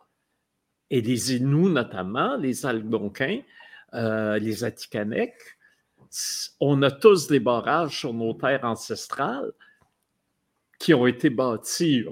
[0.90, 3.42] Et les Inuits, notamment, les Algonquins,
[3.94, 5.36] euh, les Atikamekw,
[6.60, 9.52] on a tous des barrages sur nos terres ancestrales
[10.80, 12.06] qui ont été bâtis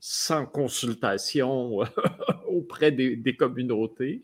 [0.00, 1.80] sans consultation
[2.48, 4.22] auprès des, communautés,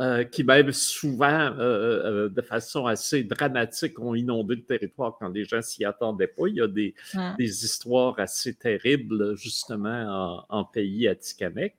[0.00, 5.28] euh, qui même souvent, euh, euh, de façon assez dramatique, ont inondé le territoire quand
[5.28, 6.48] les gens s'y attendaient pas.
[6.48, 6.94] Il y a des,
[7.38, 11.74] histoires assez terribles, justement, en, pays atikamekw.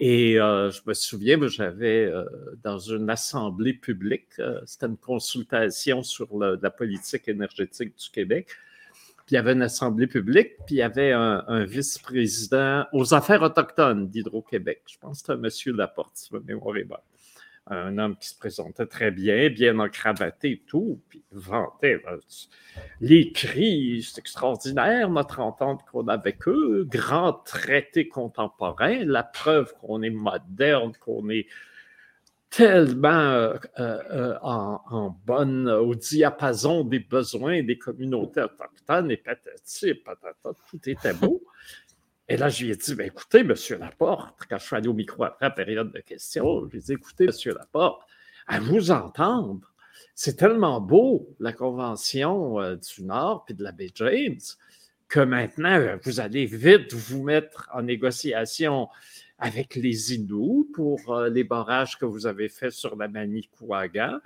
[0.00, 2.12] Et je me souviens, j'avais
[2.64, 8.48] dans une assemblée publique, c'était une consultation sur la politique énergétique du Québec,
[9.32, 14.08] il y avait une assemblée publique, puis il y avait un, vice-président aux affaires autochtones
[14.08, 14.82] d'Hydro-Québec.
[14.86, 15.76] Je pense que c'était M.
[15.76, 16.98] Laporte, si ma mémoire est bonne.
[17.66, 22.02] Un homme qui se présentait très bien, bien encravaté et tout, puis vantait.
[23.00, 29.72] Les cris, c'est extraordinaire, notre entente qu'on a avec eux, grand traité contemporain, la preuve
[29.80, 31.46] qu'on est moderne, qu'on est
[32.52, 40.50] tellement euh, euh, en, bonne, au diapason des besoins des communautés autochtones et patati patata,
[40.68, 41.42] tout était beau.
[42.28, 44.92] Et là, je lui ai dit, ben, écoutez, Monsieur Laporte, quand je suis allé au
[44.92, 48.02] micro après la période de questions, je lui ai dit, écoutez, Monsieur Laporte,
[48.46, 49.72] à vous entendre,
[50.14, 54.40] c'est tellement beau, la Convention euh, du Nord puis de la baie James,
[55.08, 58.88] que maintenant, vous allez vite vous mettre en négociation
[59.42, 64.20] avec les Inuits pour euh, les barrages que vous avez faits sur la Manicouagan,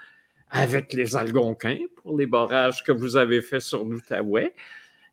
[0.50, 4.52] avec les Algonquins pour les barrages que vous avez faits sur l'Outaouais,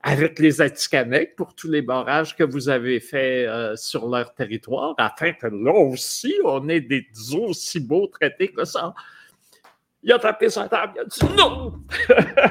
[0.01, 4.93] avec les Atikamekw pour tous les barrages que vous avez faits euh, sur leur territoire,
[4.97, 8.93] afin que là aussi, on ait des aussi beaux traités que ça.
[10.05, 11.73] Il a tapé sa table, il a dit non!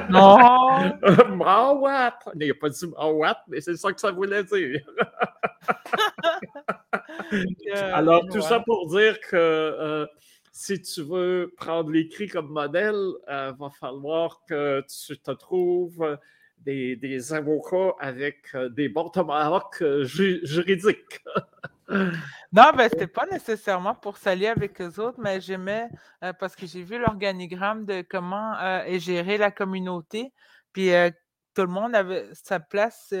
[0.09, 1.35] Non!
[1.35, 2.19] Mawat!
[2.39, 4.81] Il n'a pas dit Mawat, mais c'est ça que ça voulait dire.
[7.93, 10.07] Alors, tout ça pour dire que euh,
[10.51, 16.17] si tu veux prendre l'écrit comme modèle, il euh, va falloir que tu te trouves
[16.59, 21.21] des, avocats avec euh, des bons tomahawks juridiques.
[22.51, 25.89] non, ben, c'était pas nécessairement pour s'allier avec les autres, mais j'aimais
[26.39, 30.33] parce que j'ai vu l'organigramme de comment est gérée la communauté.
[30.71, 30.89] Puis
[31.53, 33.13] tout le monde avait sa place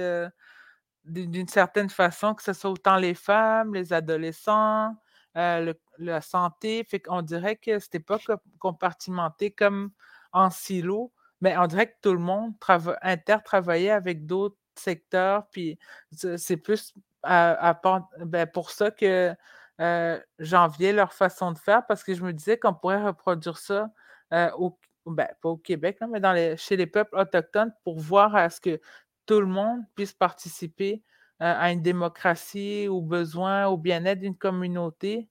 [1.05, 4.95] d'une certaine façon, que ce soit autant les femmes, les adolescents,
[5.37, 6.83] euh, la santé.
[6.83, 8.17] Fait qu'on dirait que c'était pas
[8.59, 9.91] compartimenté comme
[10.31, 11.11] en silo,
[11.41, 12.53] mais on dirait que tout le monde
[13.01, 15.47] intertravaillait avec d'autres secteurs.
[15.51, 15.77] Puis
[16.11, 16.93] c'est plus
[17.23, 19.35] ben, pour ça que
[19.81, 23.89] euh, j'enviais leur façon de faire parce que je me disais qu'on pourrait reproduire ça
[24.33, 28.35] euh, au, ben, pas au Québec, mais dans les, chez les peuples autochtones pour voir
[28.35, 28.79] à ce que
[29.25, 31.01] tout le monde puisse participer
[31.41, 35.29] euh, à une démocratie, aux besoins, au bien-être d'une communauté,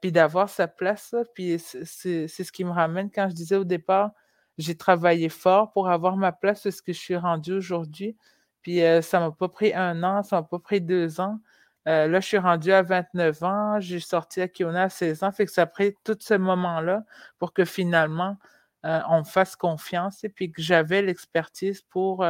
[0.00, 1.14] puis d'avoir sa place.
[1.34, 4.12] Puis c'est ce qui me ramène quand je disais au départ,
[4.58, 8.16] j'ai travaillé fort pour avoir ma place où ce que je suis rendue aujourd'hui.
[8.64, 11.38] Puis ça m'a pas pris un an, ça m'a pas pris deux ans.
[11.86, 15.46] là, je suis rendue à 29 ans, j'ai sorti à Kiona à 16 ans, fait
[15.46, 17.04] que ça a pris tout ce moment-là
[17.38, 18.38] pour que finalement,
[18.82, 22.24] on me fasse confiance et puis que j'avais l'expertise pour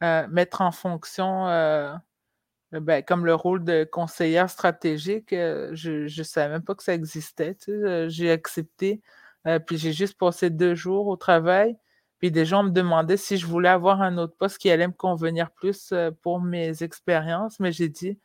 [0.00, 1.46] mettre en fonction
[2.72, 7.56] ben, comme le rôle de conseillère stratégique, je ne savais même pas que ça existait.
[8.08, 9.02] j'ai accepté,
[9.66, 11.76] puis j'ai juste passé deux jours au travail.
[12.24, 14.94] Puis des gens me demandaient si je voulais avoir un autre poste qui allait me
[14.94, 18.18] convenir plus pour mes expériences, mais j'ai dit,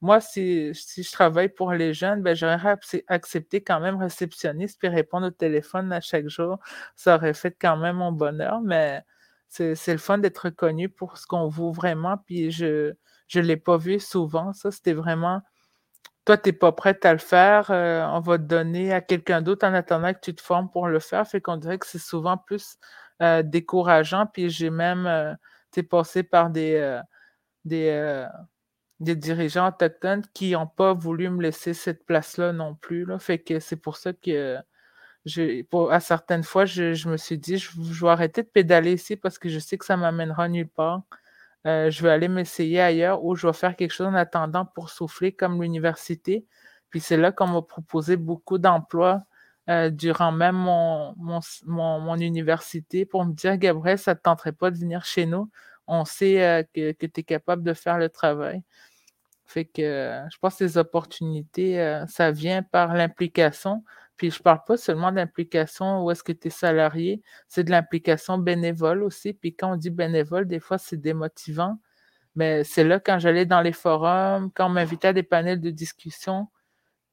[0.00, 2.76] moi, si, si, je travaille pour les jeunes, ben, j'aurais
[3.08, 6.60] accepté quand même réceptionniste puis répondre au téléphone à chaque jour.
[6.94, 9.02] Ça aurait fait quand même mon bonheur, mais
[9.48, 12.18] c'est le fun d'être reconnu pour ce qu'on vaut vraiment.
[12.18, 12.94] Puis je
[13.34, 14.52] ne l'ai pas vu souvent.
[14.52, 15.42] Ça, c'était vraiment
[16.24, 19.42] toi, tu n'es pas prête à le faire, euh, on va te donner à quelqu'un
[19.42, 21.26] d'autre en attendant que tu te formes pour le faire.
[21.26, 22.78] Fait qu'on dirait que c'est souvent plus
[23.22, 24.26] euh, décourageant.
[24.26, 25.34] Puis j'ai même euh,
[25.90, 27.00] passé par des,
[27.64, 28.26] des,
[29.00, 33.04] des, dirigeants autochtones qui n'ont pas voulu me laisser cette place-là non plus.
[33.04, 33.18] Là.
[33.18, 34.58] Fait que c'est pour ça que
[35.24, 37.70] je, à certaines fois, je, me suis dit, je,
[38.04, 41.02] vais arrêter de pédaler ici parce que je sais que ça m'amènera nulle part.
[41.66, 44.90] Euh, je vais aller m'essayer ailleurs ou je vais faire quelque chose en attendant pour
[44.90, 46.46] souffler comme l'université.
[46.90, 49.22] Puis c'est là qu'on m'a proposé beaucoup d'emplois
[49.70, 51.14] euh, durant même mon,
[51.66, 55.50] mon, université pour me dire, Gabriel, ça ne te tenterait pas de venir chez nous?
[55.86, 58.62] On sait euh, que, que tu es capable de faire le travail.
[59.44, 63.84] Fait que je pense que ces opportunités, ça vient par l'implication.
[64.16, 67.70] Puis je ne parle pas seulement d'implication où est-ce que tu es salarié, c'est de
[67.70, 69.32] l'implication bénévole aussi.
[69.32, 71.78] Puis quand on dit bénévole, des fois, c'est démotivant.
[72.36, 75.70] Mais c'est là, quand j'allais dans les forums, quand on m'invitait à des panels de
[75.70, 76.48] discussion,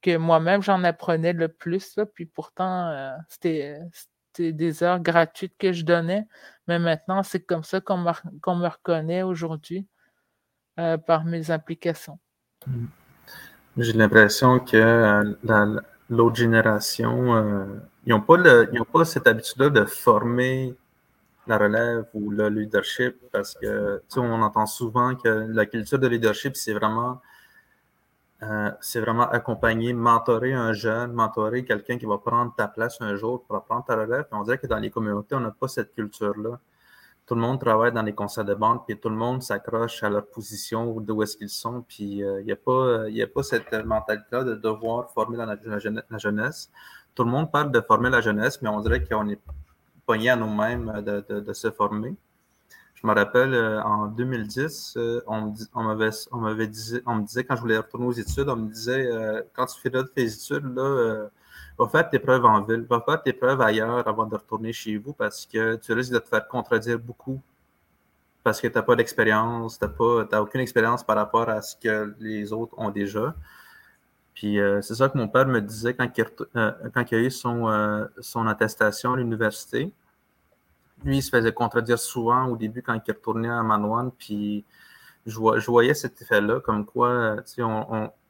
[0.02, 2.00] que moi-même, j'en apprenais le plus.
[2.14, 3.80] Puis pourtant, euh, c'était
[4.38, 6.26] des heures gratuites que je donnais.
[6.68, 9.88] Mais maintenant, c'est comme ça qu'on me, reconnaît aujourd'hui
[10.80, 12.20] euh, par mes implications.
[12.68, 12.86] Mmh.
[13.78, 15.68] J'ai l'impression que euh, la,
[16.10, 18.38] l'autre génération, ils n'ont pas,
[18.92, 20.76] pas cette habitude-là de former
[21.50, 26.56] la relève ou le leadership parce que, on entend souvent que la culture de leadership,
[26.56, 27.22] c'est vraiment,
[28.44, 33.16] euh, c'est vraiment accompagner, mentorer un jeune, mentorer quelqu'un qui va prendre ta place un
[33.16, 34.26] jour pour prendre ta relève.
[34.32, 36.60] on dirait que dans les communautés, on n'a pas cette culture-là
[37.30, 40.10] tout le monde travaille dans les conseils de banque, puis tout le monde s'accroche à
[40.10, 41.84] leur position ou d'où est-ce qu'ils sont.
[41.88, 46.72] Puis il euh, n'y a, pas, a pas cette mentalité-là de devoir former la, jeunesse.
[47.14, 49.40] Tout le monde parle de former la jeunesse, mais on dirait qu'on est
[50.08, 52.16] pogné à nous-mêmes de, se former.
[53.02, 56.70] Je me rappelle, euh, en 2010, euh, on, on, m'avait, on, m'avait
[57.06, 59.10] on me disait, quand je voulais retourner aux études, on me disait,
[59.54, 61.30] quand tu fais tes études, là,
[61.78, 64.98] va faire tes preuves en ville, va faire tes preuves ailleurs avant de retourner chez
[64.98, 67.42] vous parce que tu risques de te faire contredire beaucoup
[68.44, 72.16] parce que tu n'as pas d'expérience, tu n'as aucune expérience par rapport à ce que
[72.20, 73.36] les autres ont déjà.
[74.34, 76.26] Puis euh, c'est ça que mon père me disait quand il,
[76.56, 79.92] euh, quand il a eu son, euh, son attestation à l'université.
[81.04, 84.12] Lui, il se faisait contredire souvent au début quand il retournait à Manoine.
[84.12, 84.66] Puis
[85.26, 87.38] je, voyais cet effet-là, comme quoi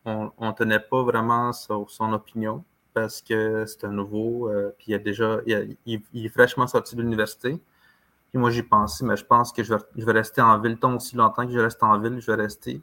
[0.06, 2.64] on ne tenait pas vraiment sur son opinion
[2.94, 7.02] parce que c'est un nouveau, euh, puis il, a déjà, il, est fraîchement sorti de
[7.02, 7.60] l'université.
[8.30, 11.16] Puis moi, j'y pensé, mais je pense que je vais, rester en ville tant aussi
[11.16, 12.82] longtemps que je reste en ville, je vais rester,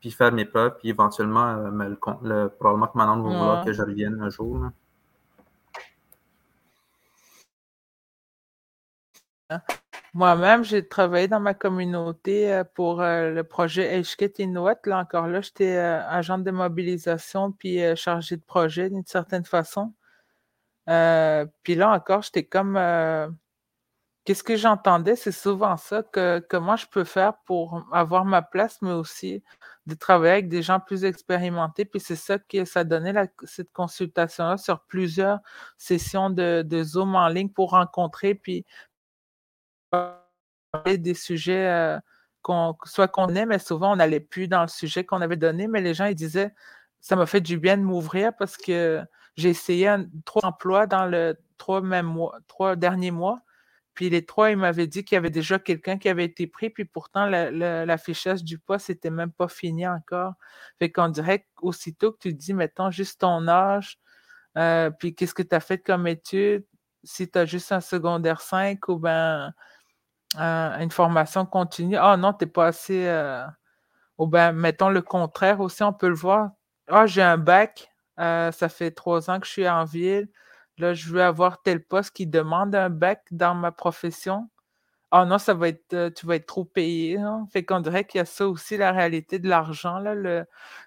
[0.00, 3.82] puis faire mes preuves, puis éventuellement, euh, le, probablement que maintenant, va vouloir que je
[3.82, 4.58] revienne un jour.
[10.14, 14.78] Moi-même, j'ai travaillé dans ma communauté euh, pour euh, le projet HKT Inuit.
[14.86, 19.92] Là encore, là, j'étais euh, agent de mobilisation puis chargé de projet d'une certaine façon.
[20.86, 22.78] puis là encore, j'étais comme
[24.24, 25.16] qu'est-ce que j'entendais?
[25.16, 29.42] C'est souvent ça que comment je peux faire pour avoir ma place, mais aussi
[29.86, 31.84] de travailler avec des gens plus expérimentés.
[31.84, 33.14] Puis c'est ça que ça donnait
[33.44, 35.40] cette consultation-là sur plusieurs
[35.76, 38.64] sessions de, de Zoom en ligne pour rencontrer puis
[40.86, 41.98] des sujets euh,
[42.42, 45.66] qu'on soit qu'on aime, mais souvent on n'allait plus dans le sujet qu'on avait donné,
[45.68, 46.52] mais les gens ils disaient
[47.00, 49.02] ça m'a fait du bien de m'ouvrir parce que
[49.36, 53.40] j'ai essayé trois emplois dans le trois même mois, trois derniers mois.
[53.94, 56.68] Puis les trois, ils m'avaient dit qu'il y avait déjà quelqu'un qui avait été pris,
[56.70, 60.34] puis pourtant l'affichage du poste n'était même pas fini encore.
[60.78, 63.98] Fait qu'on dirait qu'aussitôt que tu dis, mettons, juste ton âge,
[64.58, 66.64] euh, puis qu'est-ce que tu as fait comme étude,
[67.04, 69.52] si tu as juste un secondaire 5 ou ben
[70.36, 71.96] une formation continue.
[71.96, 73.06] Ah non, tu n'es pas assez.
[73.06, 73.44] Euh,
[74.18, 76.50] ou bien, mettons le contraire aussi, on peut le voir.
[76.88, 80.28] Ah, j'ai un bac, euh, ça fait trois ans que je suis en ville,
[80.78, 84.48] là, je veux avoir tel poste qui demande un bac dans ma profession.
[85.12, 87.18] Ah non, ça va être, euh, tu vas être trop payé.
[87.18, 87.46] Hein.
[87.52, 90.02] Fait qu'on dirait qu'il y a ça aussi, la réalité de l'argent.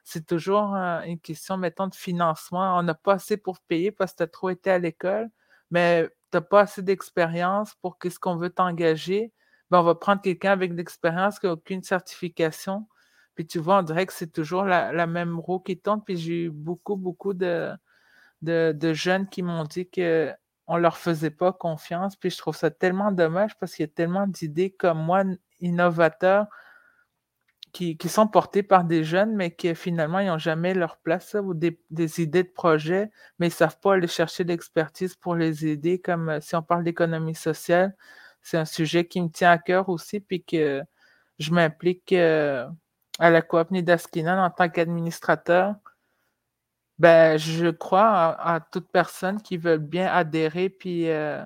[0.04, 2.78] C'est toujours euh, une question, mettons, de financement.
[2.78, 5.30] On n'a pas assez pour payer parce que tu as trop été à l'école,
[5.72, 9.34] mais n'as pas assez d'expérience pour qu'est-ce qu'on veut t'engager.
[9.72, 12.88] Ben, on va prendre quelqu'un avec de l'expérience qui n'a aucune certification.
[13.36, 16.04] Puis tu vois, on dirait que c'est toujours la, même roue qui tourne.
[16.04, 17.72] Puis j'ai eu beaucoup, beaucoup de,
[18.42, 20.34] de, de jeunes qui m'ont dit que
[20.68, 22.16] on leur faisait pas confiance.
[22.16, 25.24] Puis je trouve ça tellement dommage parce qu'il y a tellement d'idées comme moi,
[25.62, 26.48] innovateurs,
[27.78, 31.78] qui, sont portées par des jeunes, mais qui finalement, n'ont jamais leur place ou des,
[32.22, 36.30] idées de projet, mais ils ne savent pas aller chercher l'expertise pour les aider, comme
[36.30, 37.96] euh, si on parle d'économie sociale.
[38.42, 40.82] C'est un sujet qui me tient à cœur aussi, puis que
[41.40, 42.68] je m'implique euh,
[43.20, 45.76] à la coop Nidaskinan en tant qu'administrateur
[47.00, 51.44] ben, je crois à, toute personne qui veut bien adhérer puis euh,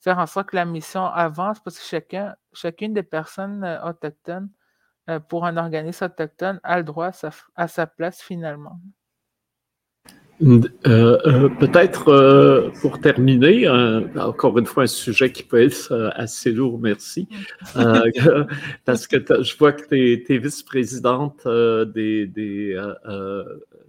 [0.00, 4.50] faire en sorte que la mission avance parce que chacun, chacune des personnes autochtones
[5.28, 7.10] pour un organisme autochtone a le droit
[7.56, 8.78] à sa, place finalement.
[10.40, 12.04] Peut-être
[12.80, 13.68] pour terminer,
[14.16, 17.28] encore une fois un sujet qui peut être assez lourd, merci,
[18.84, 21.46] parce que je vois que tu es, vice-présidente
[21.94, 22.76] des, des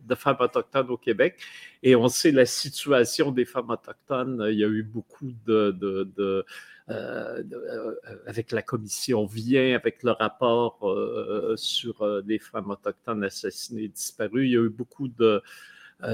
[0.10, 1.38] de femmes autochtones au Québec.
[1.84, 4.46] Et on sait la situation des femmes autochtones.
[4.50, 6.46] Il y a eu beaucoup de, de,
[6.90, 7.96] euh, euh,
[8.26, 14.48] avec la commission Vient, avec le rapport euh, sur les femmes autochtones assassinées et disparues.
[14.48, 15.42] Il y a eu beaucoup de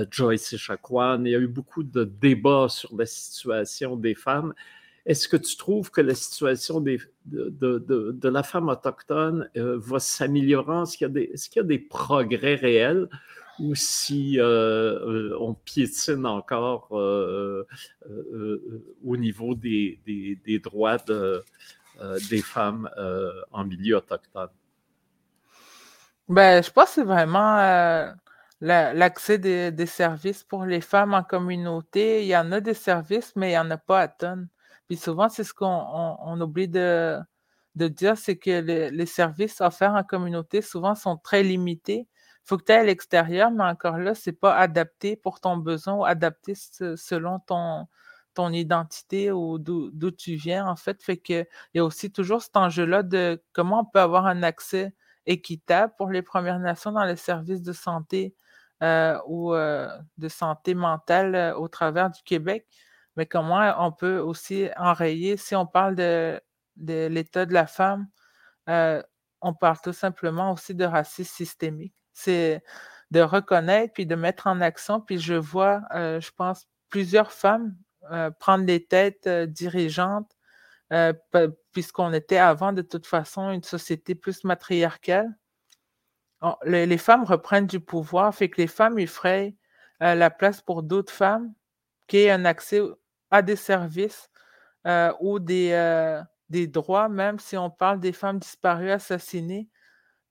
[0.09, 4.53] Joyce et il y a eu beaucoup de débats sur la situation des femmes.
[5.05, 6.97] Est-ce que tu trouves que la situation de,
[8.23, 10.81] la femme autochtone va s'améliorer?
[10.81, 13.07] Est-ce qu'il y, a des progrès réels
[13.59, 17.65] ou si euh, euh, on piétine encore euh,
[19.03, 19.99] au niveau des,
[20.63, 20.97] droits
[22.29, 22.89] des femmes
[23.51, 24.49] en milieu autochtone?
[26.27, 28.15] Ben, je pense que c'est vraiment
[28.65, 32.23] l'accès des, services pour les femmes en communauté.
[32.23, 34.49] Il y en a des services, mais il n'y en a pas à tonnes.
[34.87, 37.19] Puis souvent, c'est ce qu'on oublie de,
[37.75, 42.07] dire, c'est que les services offerts en communauté, souvent, sont très limités
[42.45, 45.95] faut que tu ailles à l'extérieur, mais encore là, c'est pas adapté pour ton besoin
[45.95, 47.87] ou adapté selon ton,
[48.51, 51.01] identité ou d'où tu viens, en fait.
[51.03, 51.41] Fait que
[51.73, 54.93] il y a aussi toujours cet enjeu-là de comment on peut avoir un accès
[55.25, 58.35] équitable pour les Premières Nations dans les services de santé
[59.27, 62.67] ou euh, de santé mentale euh, au travers du Québec.
[63.17, 66.41] Mais comment on peut aussi enrayer, si on parle de,
[66.75, 68.07] de l'état de la femme,
[68.67, 72.63] on parle tout simplement aussi de racisme systémique c'est
[73.11, 74.99] de reconnaître puis de mettre en action.
[75.01, 77.75] Puis je vois, euh, je pense, plusieurs femmes
[78.11, 80.31] euh, prendre des têtes euh, dirigeantes,
[81.71, 85.27] puisqu'on était avant de toute façon une société plus matriarcale.
[86.65, 89.55] Les, femmes reprennent du pouvoir, fait que les femmes effrayent
[89.99, 91.53] la place pour d'autres femmes
[92.07, 92.81] qui aient un accès
[93.31, 94.29] à des services
[95.19, 99.69] ou des, des droits, même si on parle des femmes disparues, assassinées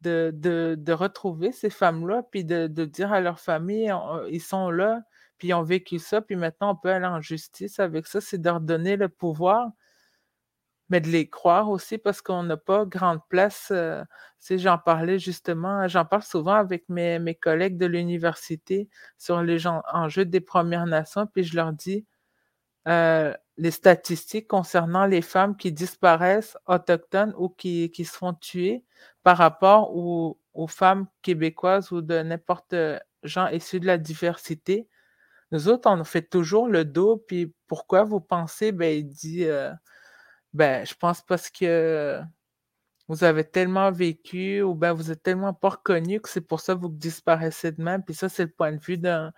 [0.05, 3.92] de, retrouver ces femmes-là, puis de, dire à leur famille,
[4.30, 5.02] ils sont là,
[5.38, 8.38] puis ils ont vécu ça, puis maintenant on peut aller en justice avec ça, c'est
[8.38, 9.70] de leur donner le pouvoir,
[10.95, 13.72] mais de les croire aussi parce qu'on n'a pas grande place.
[13.72, 14.05] Euh,
[14.49, 18.88] j'en parlais justement, j'en parle souvent avec mes, mes collègues de l'université
[19.18, 22.07] sur les enjeux des Premières Nations, puis je leur dis,
[22.86, 28.38] euh, les statistiques concernant les femmes qui disparaissent autochtones ou qui, qui se font
[29.24, 30.38] par rapport aux,
[30.68, 32.76] femmes québécoises ou de n'importe
[33.24, 34.86] gens issus de la diversité.
[35.51, 38.70] Nous autres, on fait toujours le dos, puis pourquoi vous pensez?
[38.70, 39.72] Ben, il dit, euh,
[40.55, 42.20] ben, je pense parce que
[43.09, 46.74] vous avez tellement vécu ou ben, vous êtes tellement pas reconnu que c'est pour ça
[46.74, 48.02] que vous disparaissez de même.
[48.05, 49.32] Puis ça, c'est le point de vue d'un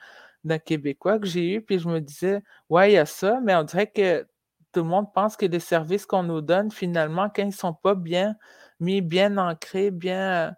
[0.64, 3.64] Québécois que j'ai eu, puis je me disais, ouais, il y a ça, mais on
[3.64, 4.26] dirait que
[4.72, 7.94] tout le monde pense que les services qu'on nous donne, finalement, quand ils sont pas
[7.94, 8.36] bien
[8.80, 10.52] mis, bien ancrés, bien euh,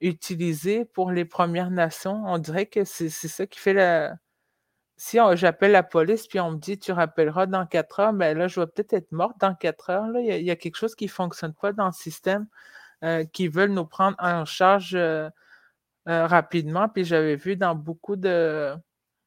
[0.00, 4.16] utilisés pour les Premières Nations, on dirait que c'est ça qui fait la.
[4.98, 8.48] Si j'appelle la police puis on me dit tu rappelleras dans quatre heures, ben là,
[8.48, 10.08] je vais peut-être être morte dans quatre heures.
[10.08, 10.20] Là.
[10.20, 12.46] Il, y a, quelque chose qui ne fonctionne pas dans le système,
[13.04, 15.28] euh, qui veulent nous prendre en charge euh,
[16.06, 16.88] rapidement.
[16.88, 18.16] Puis j'avais vu dans beaucoup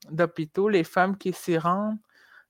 [0.09, 1.97] d'hôpitaux, les femmes qui s'y rendent,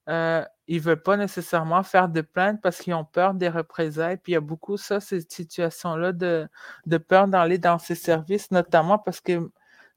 [0.07, 4.17] euh, ils ne veulent pas nécessairement faire de plainte parce qu'ils ont peur des représailles.
[4.17, 8.97] Puis il y a beaucoup ça, cette situation-là de peur d'aller dans ces services, notamment
[8.97, 9.51] parce que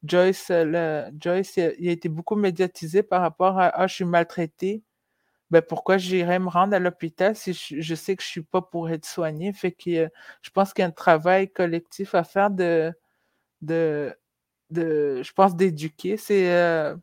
[0.04, 4.82] Joyce, le, Joyce il a été beaucoup médiatisé par rapport à Ah, je suis maltraité
[5.50, 8.90] ben pourquoi j'irais me rendre à l'hôpital si je, sais que je suis pas pour
[8.90, 9.52] être soigné?
[9.52, 10.08] Fait que
[10.42, 12.92] je pense qu'il y a un travail collectif à faire de,
[13.62, 14.14] de,
[14.70, 16.96] de je pense, d'éduquer ces, euh,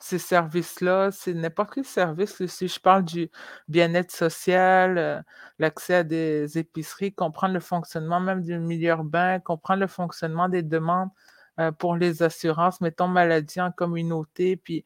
[0.00, 1.10] ces services-là.
[1.12, 2.44] C'est n'importe quel service.
[2.46, 3.30] Si je parle du
[3.68, 5.20] bien-être social, euh,
[5.58, 10.62] l'accès à des épiceries, comprendre le fonctionnement même du milieu urbain, comprendre le fonctionnement des
[10.62, 11.10] demandes
[11.58, 14.84] euh, pour les assurances, mettons maladie en communauté, puis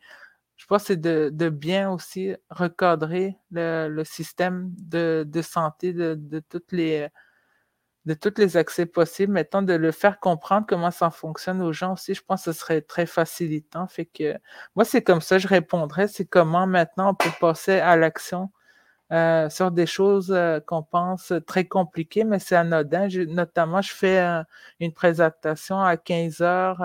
[0.56, 6.72] je pense que c'est de, bien aussi recadrer le, système de, santé de, de, toutes
[6.72, 7.08] les
[8.04, 11.94] de tous les accès possibles, mettons, de le faire comprendre comment ça fonctionne aux gens
[11.94, 13.86] aussi, je pense que ce serait très facilitant.
[13.88, 14.34] Fait que
[14.76, 18.50] moi, c'est comme ça, je répondrais, c'est comment maintenant on peut passer à l'action
[19.12, 23.08] euh, sur des choses euh, qu'on pense très compliquées, mais c'est anodin.
[23.28, 24.42] notamment, je fais euh,
[24.80, 26.82] une présentation à 15 heures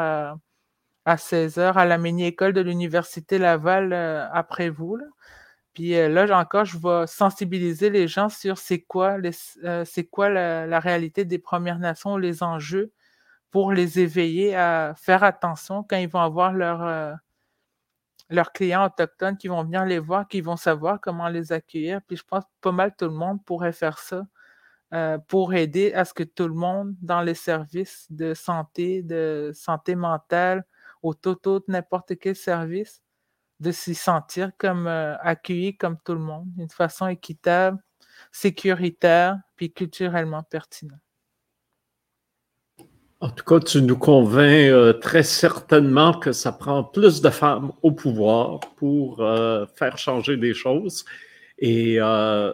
[1.05, 3.93] à 16 heures à la mini-école de l'Université Laval
[4.33, 4.97] après vous.
[5.73, 9.17] Puis là, encore, je vais sensibiliser les gens sur c'est quoi,
[9.85, 12.91] c'est quoi la, réalité des Premières Nations, les enjeux,
[13.51, 17.17] pour les éveiller à faire attention quand ils vont avoir leur,
[18.29, 22.01] leurs clients autochtones qui vont venir les voir, qui vont savoir comment les accueillir.
[22.07, 24.25] Puis je pense que pas mal tout le monde pourrait faire ça
[24.93, 29.51] euh, pour aider à ce que tout le monde dans les services de santé, de
[29.53, 30.65] santé mentale,
[31.03, 33.01] au tout n'importe quel service,
[33.59, 37.79] de s'y sentir comme euh, accueilli comme tout le monde, d'une façon équitable,
[38.31, 40.99] sécuritaire, puis culturellement pertinente.
[43.21, 47.73] En tout cas, tu nous convaincs euh, très certainement que ça prend plus de femmes
[47.81, 51.03] au pouvoir pour euh, faire changer des choses.
[51.57, 52.53] Et euh,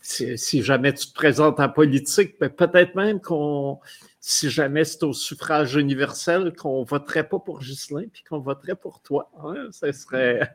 [0.00, 3.78] si, jamais tu te présentes en politique, ben, peut-être même qu'on
[4.24, 9.02] si jamais c'est au suffrage universel, qu'on voterait pas pour Ghislain puis qu'on voterait pour
[9.02, 9.28] toi.
[9.42, 10.54] Hein, ce serait.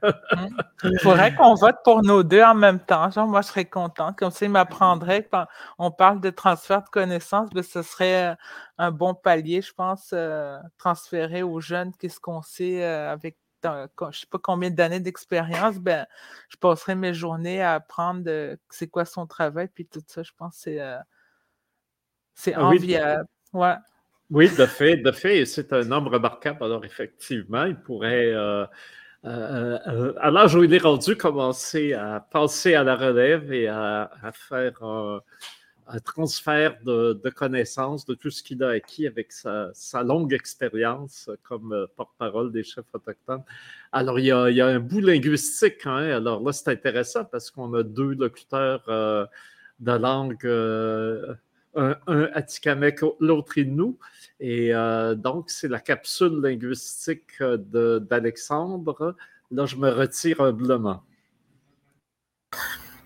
[0.86, 3.12] il faudrait qu'on vote pour nos deux en même temps.
[3.12, 4.18] Genre, moi, je serais contente.
[4.18, 5.48] Comme ça, il m'apprendrait quand
[5.78, 8.36] on parle de transfert de connaissances, ben, ce serait euh,
[8.78, 14.06] un bon palier, je pense, euh, transférer aux jeunes qu'est-ce qu'on sait euh, avec je
[14.06, 16.06] ne sais pas combien d'années d'expérience, ben,
[16.48, 20.56] je passerai mes journées à apprendre c'est quoi son travail, puis tout ça, je pense
[20.56, 20.98] que c'est,
[22.34, 23.24] c'est ah enviable.
[23.24, 23.37] Oui,
[24.48, 26.64] de fait, de fait, c'est un homme remarquable.
[26.64, 28.66] Alors, effectivement, il pourrait, euh,
[29.26, 33.68] euh, euh, à l'âge où il est rendu, commencer à penser à la relève et
[33.68, 35.22] à, faire un,
[36.04, 39.72] transfert de, connaissances de tout ce qu'il a acquis avec sa,
[40.04, 43.44] longue expérience comme porte-parole des chefs autochtones.
[43.94, 45.86] Alors, il y a, un bout linguistique.
[45.86, 46.12] Hein.
[46.12, 48.84] Alors là, c'est intéressant parce qu'on a deux locuteurs
[49.80, 50.46] de langue
[51.78, 53.96] un, un Atikamek, l'autre Innu.
[54.40, 59.16] Et euh, donc, c'est la capsule linguistique d'Alexandre.
[59.52, 61.04] Là, je me retire humblement.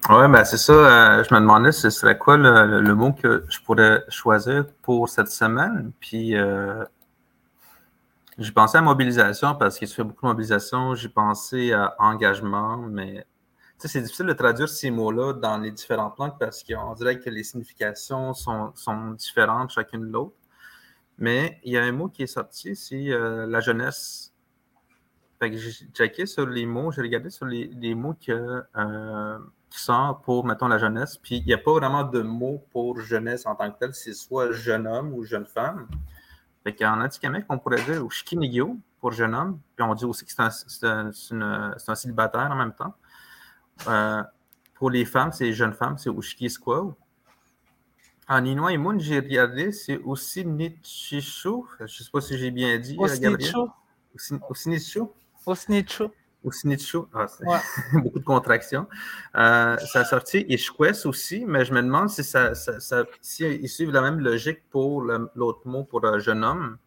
[0.10, 0.74] Oui, ben c'est ça.
[0.74, 5.30] Euh, je me demandais ce serait quoi le, mot que je pourrais choisir pour cette
[5.30, 5.92] semaine.
[6.00, 6.84] Puis, euh,
[8.38, 10.96] j'ai pensé à mobilisation parce qu'il se fait beaucoup de mobilisation.
[10.96, 13.26] J'ai pensé à engagement, mais
[13.88, 17.44] c'est difficile de traduire ces mots-là dans les différentes langues parce qu'on dirait que les
[17.44, 18.74] significations sont,
[19.18, 20.36] différentes chacune de l'autre.
[21.18, 24.34] Mais il y a un mot qui est sorti, c'est euh, la jeunesse.
[25.42, 30.68] j'ai checké sur les mots, j'ai regardé sur les, mots euh, qui sont pour, mettons,
[30.68, 31.18] la jeunesse.
[31.18, 34.14] Puis il n'y a pas vraiment de mots pour jeunesse en tant que tel, c'est
[34.14, 35.88] soit jeune homme ou jeune femme.
[36.64, 39.60] Fait qu'en Atikamekw, on pourrait dire Shikinigyo pour jeune homme.
[39.76, 42.94] Puis on dit aussi que c'est un, célibataire en même temps.
[43.88, 44.24] Euh,
[44.76, 46.96] pour les femmes, c'est les jeunes femmes, c'est Ushki Squaw.
[48.28, 51.50] En Inouï Moon, j'ai regardé, c'est aussi Nichishu.
[51.80, 52.98] Je ne sais pas si j'ai bien dit.
[52.98, 53.58] Osnichu.
[56.44, 57.00] Osnichu.
[57.14, 57.28] Ah,
[57.94, 58.88] beaucoup de contractions.
[59.36, 63.68] Euh, ça a sorti Ishkwes aussi, mais je me demande si, ça, ça, ça si
[63.68, 66.78] suivent la même logique pour l'autre mot pour jeune homme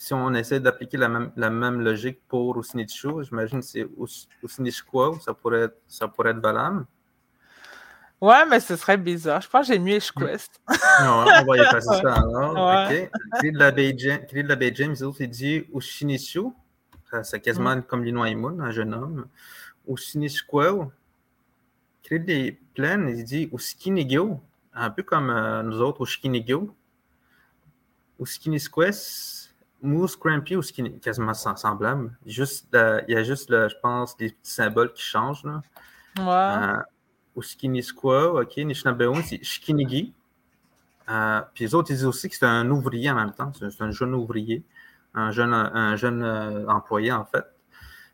[0.00, 3.86] si on essaie d'appliquer la même, la même logique pour Usnichu, j'imagine que c'est
[4.44, 6.86] Usnishkwa, ça pourrait, être, ça pourrait être valable.
[8.20, 9.40] Ouais, mais ce serait bizarre.
[9.40, 10.60] Je pense que j'ai mieux Ishquest.
[11.02, 12.52] non, on va y passer ça alors.
[12.52, 13.10] OK.
[13.38, 13.58] Crédit de
[14.48, 16.42] la Bay James, il dit Ushinishu.
[17.22, 17.82] C'est quasiment mm.
[17.82, 19.26] comme l'Inoimun, un jeune homme.
[19.88, 20.90] Usnishkwa.
[22.04, 24.40] Crédit des plaines, il dit Uskinigyo.
[24.74, 26.72] Un peu comme euh, nous autres, Uskinigyo.
[28.20, 29.37] Uskinisquest
[29.82, 32.16] Moose Crampy ou ce qui est quasiment semblable.
[32.26, 35.44] Juste, il y a juste, je pense, des petits symboles qui changent.
[35.44, 35.62] Là.
[36.18, 36.78] Ouais.
[36.78, 36.82] Euh,
[37.36, 38.52] ou Skinny Squaw, ok.
[38.54, 40.12] C'est Shikinigi.
[41.08, 43.52] Euh, puis les autres, ils disent aussi que c'est un ouvrier en même temps.
[43.54, 44.64] C'est un jeune ouvrier.
[45.14, 47.44] Un jeune, un jeune euh, employé, en fait.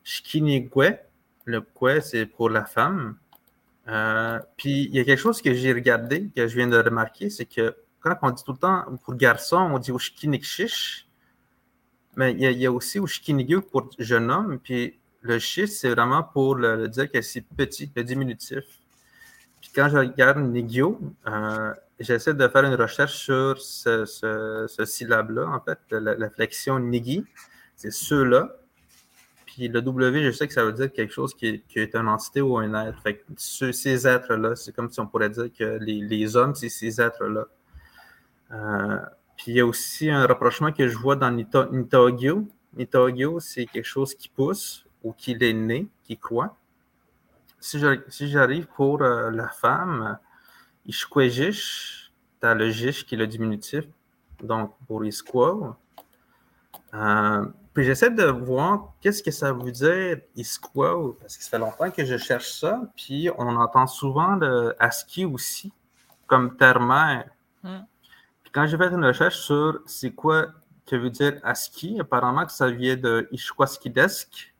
[0.04, 0.98] Shikinigwe.
[1.46, 3.16] le quoi, c'est pour la femme.
[3.88, 7.28] Euh, puis il y a quelque chose que j'ai regardé, que je viens de remarquer,
[7.28, 11.06] c'est que quand on dit tout le temps pour garçon, on dit Ushkinikchish,
[12.16, 16.54] mais il y, a, aussi Ushkinigyu pour jeune homme, puis le chiche, c'est vraiment pour
[16.54, 18.64] le, dire que c'est petit, le diminutif.
[19.60, 25.48] Puis quand je regarde Nigyo, euh, j'essaie de faire une recherche sur ce, ce, syllabe-là,
[25.48, 27.24] en fait, la, flexion Nigi,
[27.74, 28.54] c'est ceux-là.
[29.46, 31.94] Puis le W, je sais que ça veut dire quelque chose qui est, qui est
[31.94, 33.00] une entité ou un être.
[33.00, 36.68] Fait que ces êtres-là, c'est comme si on pourrait dire que les, les hommes, c'est
[36.68, 37.46] ces êtres-là.
[38.52, 38.98] Euh,
[39.36, 42.46] puis il y a aussi un rapprochement que je vois dans Nitogyo.
[42.76, 46.56] Nitogyo, c'est quelque chose qui pousse ou qui est né, qui croit.
[47.60, 50.18] Si j'arrive pour euh, la femme,
[50.86, 53.84] Ishkwejish, tu as le jish qui est le diminutif,
[54.42, 55.78] donc pour Iskwa.
[56.92, 61.58] Euh, puis j'essaie de voir qu'est-ce que ça veut dire Iskwa, parce que ça fait
[61.58, 62.82] longtemps que je cherche ça.
[62.96, 65.72] Puis on entend souvent le ASCII aussi,
[66.26, 67.30] comme terre-mère.
[67.62, 67.80] Hmm.
[68.54, 70.46] Quand j'ai fait une recherche sur c'est quoi
[70.86, 74.54] que veut dire ASCII, apparemment que ça vient de Ishkwaskidesk,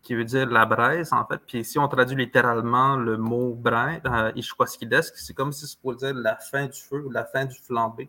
[0.00, 1.40] qui veut dire la braise, en fait.
[1.46, 4.32] Puis si on traduit littéralement le mot braise, euh,
[5.16, 8.08] c'est comme si c'était pour dire la fin du feu ou la fin du flambé.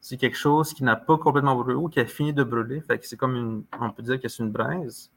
[0.00, 2.80] C'est quelque chose qui n'a pas complètement brûlé ou qui a fini de brûler.
[2.80, 5.10] Fait que c'est comme une, on peut dire que c'est une braise.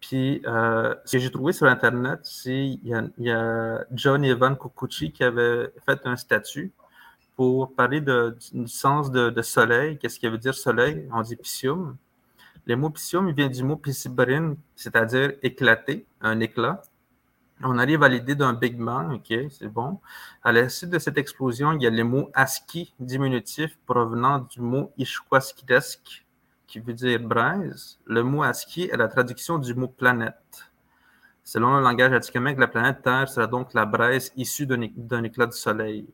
[0.00, 5.12] Puis, euh, ce que j'ai trouvé sur Internet, c'est il y, a John Evan Kukuchi
[5.12, 6.72] qui avait fait un statut
[7.36, 9.98] pour parler du sens de, soleil.
[9.98, 11.08] Qu'est-ce qui veut dire soleil?
[11.12, 11.96] On dit psium.
[12.66, 16.80] Le mot psium vient du mot pisibrine, c'est-à-dire éclater, un éclat.
[17.62, 20.00] On arrive à l'idée d'un Big Bang, OK, c'est bon.
[20.42, 24.60] À la suite de cette explosion, il y a le mot ASCII diminutif provenant du
[24.60, 26.24] mot Ishkwaskidesk,
[26.66, 27.98] qui veut dire braise.
[28.06, 30.70] Le mot ASCII est la traduction du mot planète.
[31.44, 35.56] Selon le langage atikamekw, la planète Terre sera donc la braise issue d'un éclat du
[35.56, 36.06] soleil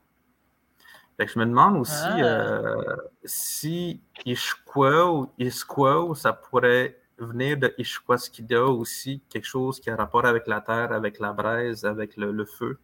[1.28, 2.18] je me demande aussi ah.
[2.18, 10.46] euh, si Ishkwao, ça pourrait venir de Ishkwaskida aussi, quelque chose qui a rapport avec
[10.46, 12.78] la terre, avec la braise, avec le, feu.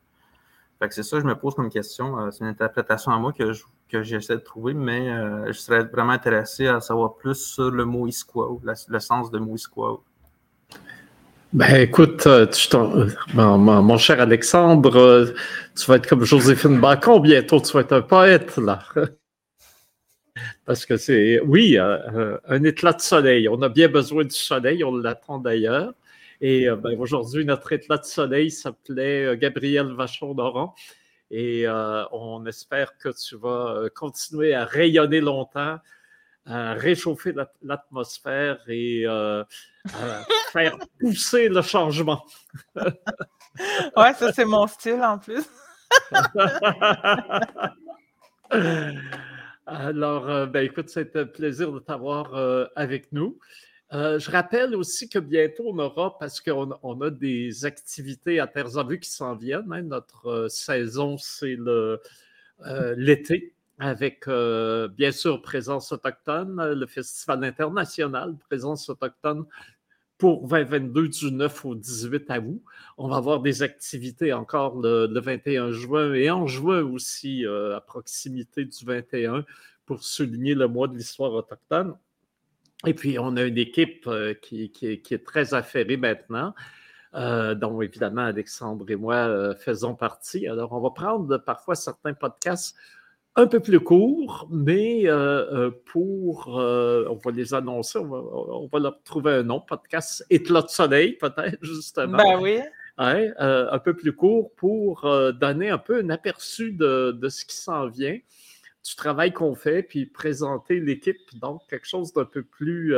[0.91, 2.19] c'est ça que je me pose comme question.
[2.19, 3.53] Euh, c'est une interprétation à moi que,
[4.03, 8.07] j'essaie de trouver, mais euh, je serais vraiment intéressé à savoir plus sur le mot
[8.07, 10.03] Iskwao, le sens de mot Iskwao.
[11.57, 15.35] Ben écoute, euh, euh, mon, cher Alexandre, euh,
[15.75, 18.83] tu vas être comme Joséphine Bacon bientôt, tu vas être un poète là.
[20.67, 23.49] Parce que c'est, oui, un éclat de soleil.
[23.49, 25.95] On a bien besoin du soleil, on l'attend d'ailleurs.
[26.43, 30.75] Et ben, aujourd'hui, notre éclat de soleil s'appelait Gabriel Vachon-Doran.
[31.31, 31.65] Et
[32.13, 35.79] on espère que tu vas continuer à rayonner longtemps
[36.47, 39.43] réchauffer l'atmosphère et euh,
[40.53, 42.25] faire pousser le changement.
[42.77, 45.45] ouais, ça c'est mon style en plus.
[49.67, 53.39] Alors, euh, ben, écoute, c'est un plaisir de t'avoir euh, avec nous.
[53.91, 58.69] je rappelle aussi que bientôt on aura, parce qu'on on a des activités à Terre
[58.87, 59.73] Vue qui s'en viennent.
[59.73, 59.83] Hein.
[59.83, 61.57] notre saison, c'est
[62.97, 69.45] l'été avec euh, bien sûr Présence autochtone, le Festival international Présence autochtone
[70.19, 72.63] pour 2022 du 9 au 18 août.
[72.97, 77.81] On va avoir des activités encore le, 21 juin et en juin aussi euh, à
[77.83, 79.45] proximité du 21
[79.85, 81.97] pour souligner le mois de l'histoire autochtone.
[82.87, 86.55] Et puis, on a une équipe euh, qui, est très affairée maintenant.
[87.13, 90.47] dont évidemment Alexandre et moi faisons partie.
[90.49, 92.75] Alors, on va prendre parfois certains podcasts
[93.37, 95.13] un peu plus court, mais euh,
[95.53, 100.63] euh, pour, euh, on va les annoncer, on va, leur trouver un nom, podcast Éclat
[100.63, 102.17] de soleil, peut-être, justement.
[102.17, 102.61] Ben oui.
[102.97, 108.19] un peu plus court pour donner un peu un aperçu de, ce qui s'en vient,
[108.85, 112.97] du travail qu'on fait, puis présenter l'équipe, donc quelque chose d'un peu plus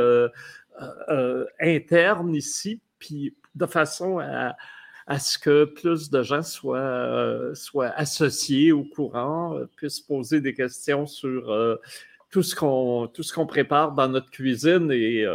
[1.59, 4.55] interne ici, puis de façon à
[5.09, 10.39] à ce que plus de gens soient, euh, soient associés au courant, euh, puissent poser
[10.39, 11.77] des questions sur euh,
[12.29, 15.25] tout ce qu'on tout ce qu'on prépare dans notre cuisine et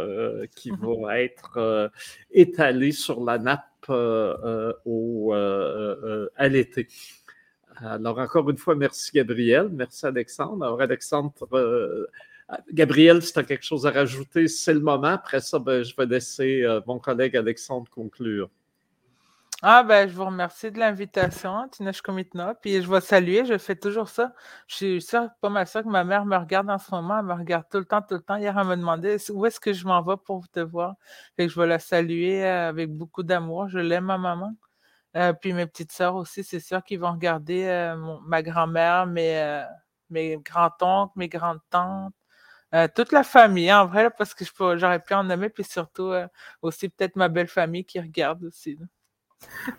[0.55, 1.03] qui mm-hmm.
[1.03, 1.91] va être
[2.31, 3.89] étalé sur la nappe
[4.85, 6.87] au, à l'été.
[7.75, 10.63] Alors, encore une fois, merci Gabriel, merci Alexandre.
[10.63, 12.07] Alors, Alexandre,
[12.71, 15.07] Gabriel, si tu as quelque chose à rajouter, c'est le moment.
[15.07, 18.49] Après ça, ben, je vais laisser mon collègue Alexandre conclure.
[19.67, 22.53] Ah ben, je vous remercie de l'invitation, Tinesh Komitna.
[22.53, 24.31] Puis je vais saluer, je fais toujours ça.
[24.67, 27.17] Je suis sûre, pas mal sûre que ma mère me regarde en ce moment.
[27.17, 28.35] Elle me regarde tout le temps, tout le temps.
[28.35, 30.93] Hier, elle me demandait où est-ce que je m'en vais pour te voir.
[31.35, 33.67] Fait que je vais la saluer euh, avec beaucoup d'amour.
[33.67, 34.53] Je l'aime, ma maman.
[35.17, 37.97] Euh, puis mes petites sœurs aussi, c'est sûr qu'ils vont regarder euh,
[38.27, 39.63] ma grand-mère, mes,
[40.11, 42.13] mes grands-oncles, mes grandes-tantes.
[42.95, 44.45] toute la famille, en vrai, parce que
[44.77, 46.13] j'aurais pu en nommer, puis surtout
[46.61, 48.77] aussi peut-être ma belle famille qui regarde aussi.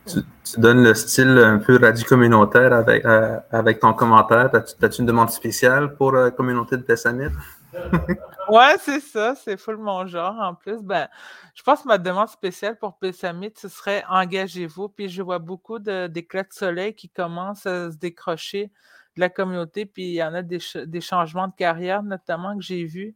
[0.06, 0.20] Tu,
[0.58, 4.50] donnes le style un peu radio-communautaire avec, euh, avec ton commentaire.
[4.54, 7.28] As-tu une demande spéciale pour la communauté de Pessamit?
[8.48, 9.34] ouais, c'est ça.
[9.34, 10.34] C'est full mon genre.
[10.40, 11.08] En plus, ben,
[11.54, 14.88] je pense que ma demande spéciale pour Pessamit, ce serait engagez-vous.
[14.88, 18.70] Puis je vois beaucoup d'éclats de, soleil qui commencent à se décrocher
[19.16, 19.86] de la communauté.
[19.86, 23.14] Puis il y en a des, des changements de carrière, notamment, que j'ai vus.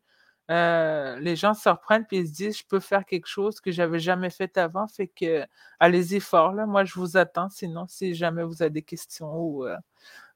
[0.50, 4.00] Euh, les gens se reprennent ils se disent je peux faire quelque chose que j'avais
[4.00, 4.88] jamais fait avant.
[4.88, 5.46] Fait que
[5.78, 6.52] allez-y fort.
[6.52, 6.66] Là.
[6.66, 7.48] Moi, je vous attends.
[7.50, 9.76] Sinon, si jamais vous avez des questions ou euh,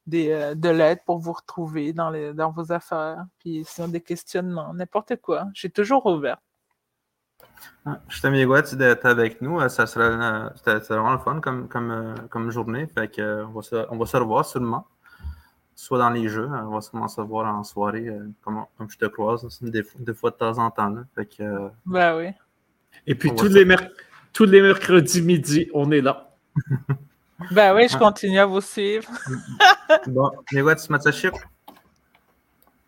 [0.07, 4.01] des, euh, de l'aide pour vous retrouver dans, les, dans vos affaires, puis sinon des
[4.01, 5.47] questionnements, n'importe quoi.
[5.55, 6.39] Suis toujours ouvert.
[8.09, 8.35] Je t'aime
[8.79, 9.69] d'être avec nous.
[9.69, 10.53] Ça sera,
[10.89, 12.87] vraiment le fun comme, comme, comme journée.
[12.87, 14.87] Fait que, on, va se, on va se revoir sûrement
[15.75, 16.49] soit dans les jeux.
[16.49, 19.83] On va sûrement se voir en soirée, euh, comme, je te croise, des,
[20.15, 20.95] fois de temps en temps.
[21.15, 22.31] Fait que, euh, ben oui.
[23.07, 23.67] Et puis tous les,
[24.33, 26.35] tous les mercredis midi, on est là.
[27.51, 29.11] ben oui, je continue à vous suivre.
[30.07, 30.93] bon, mais ouais, tu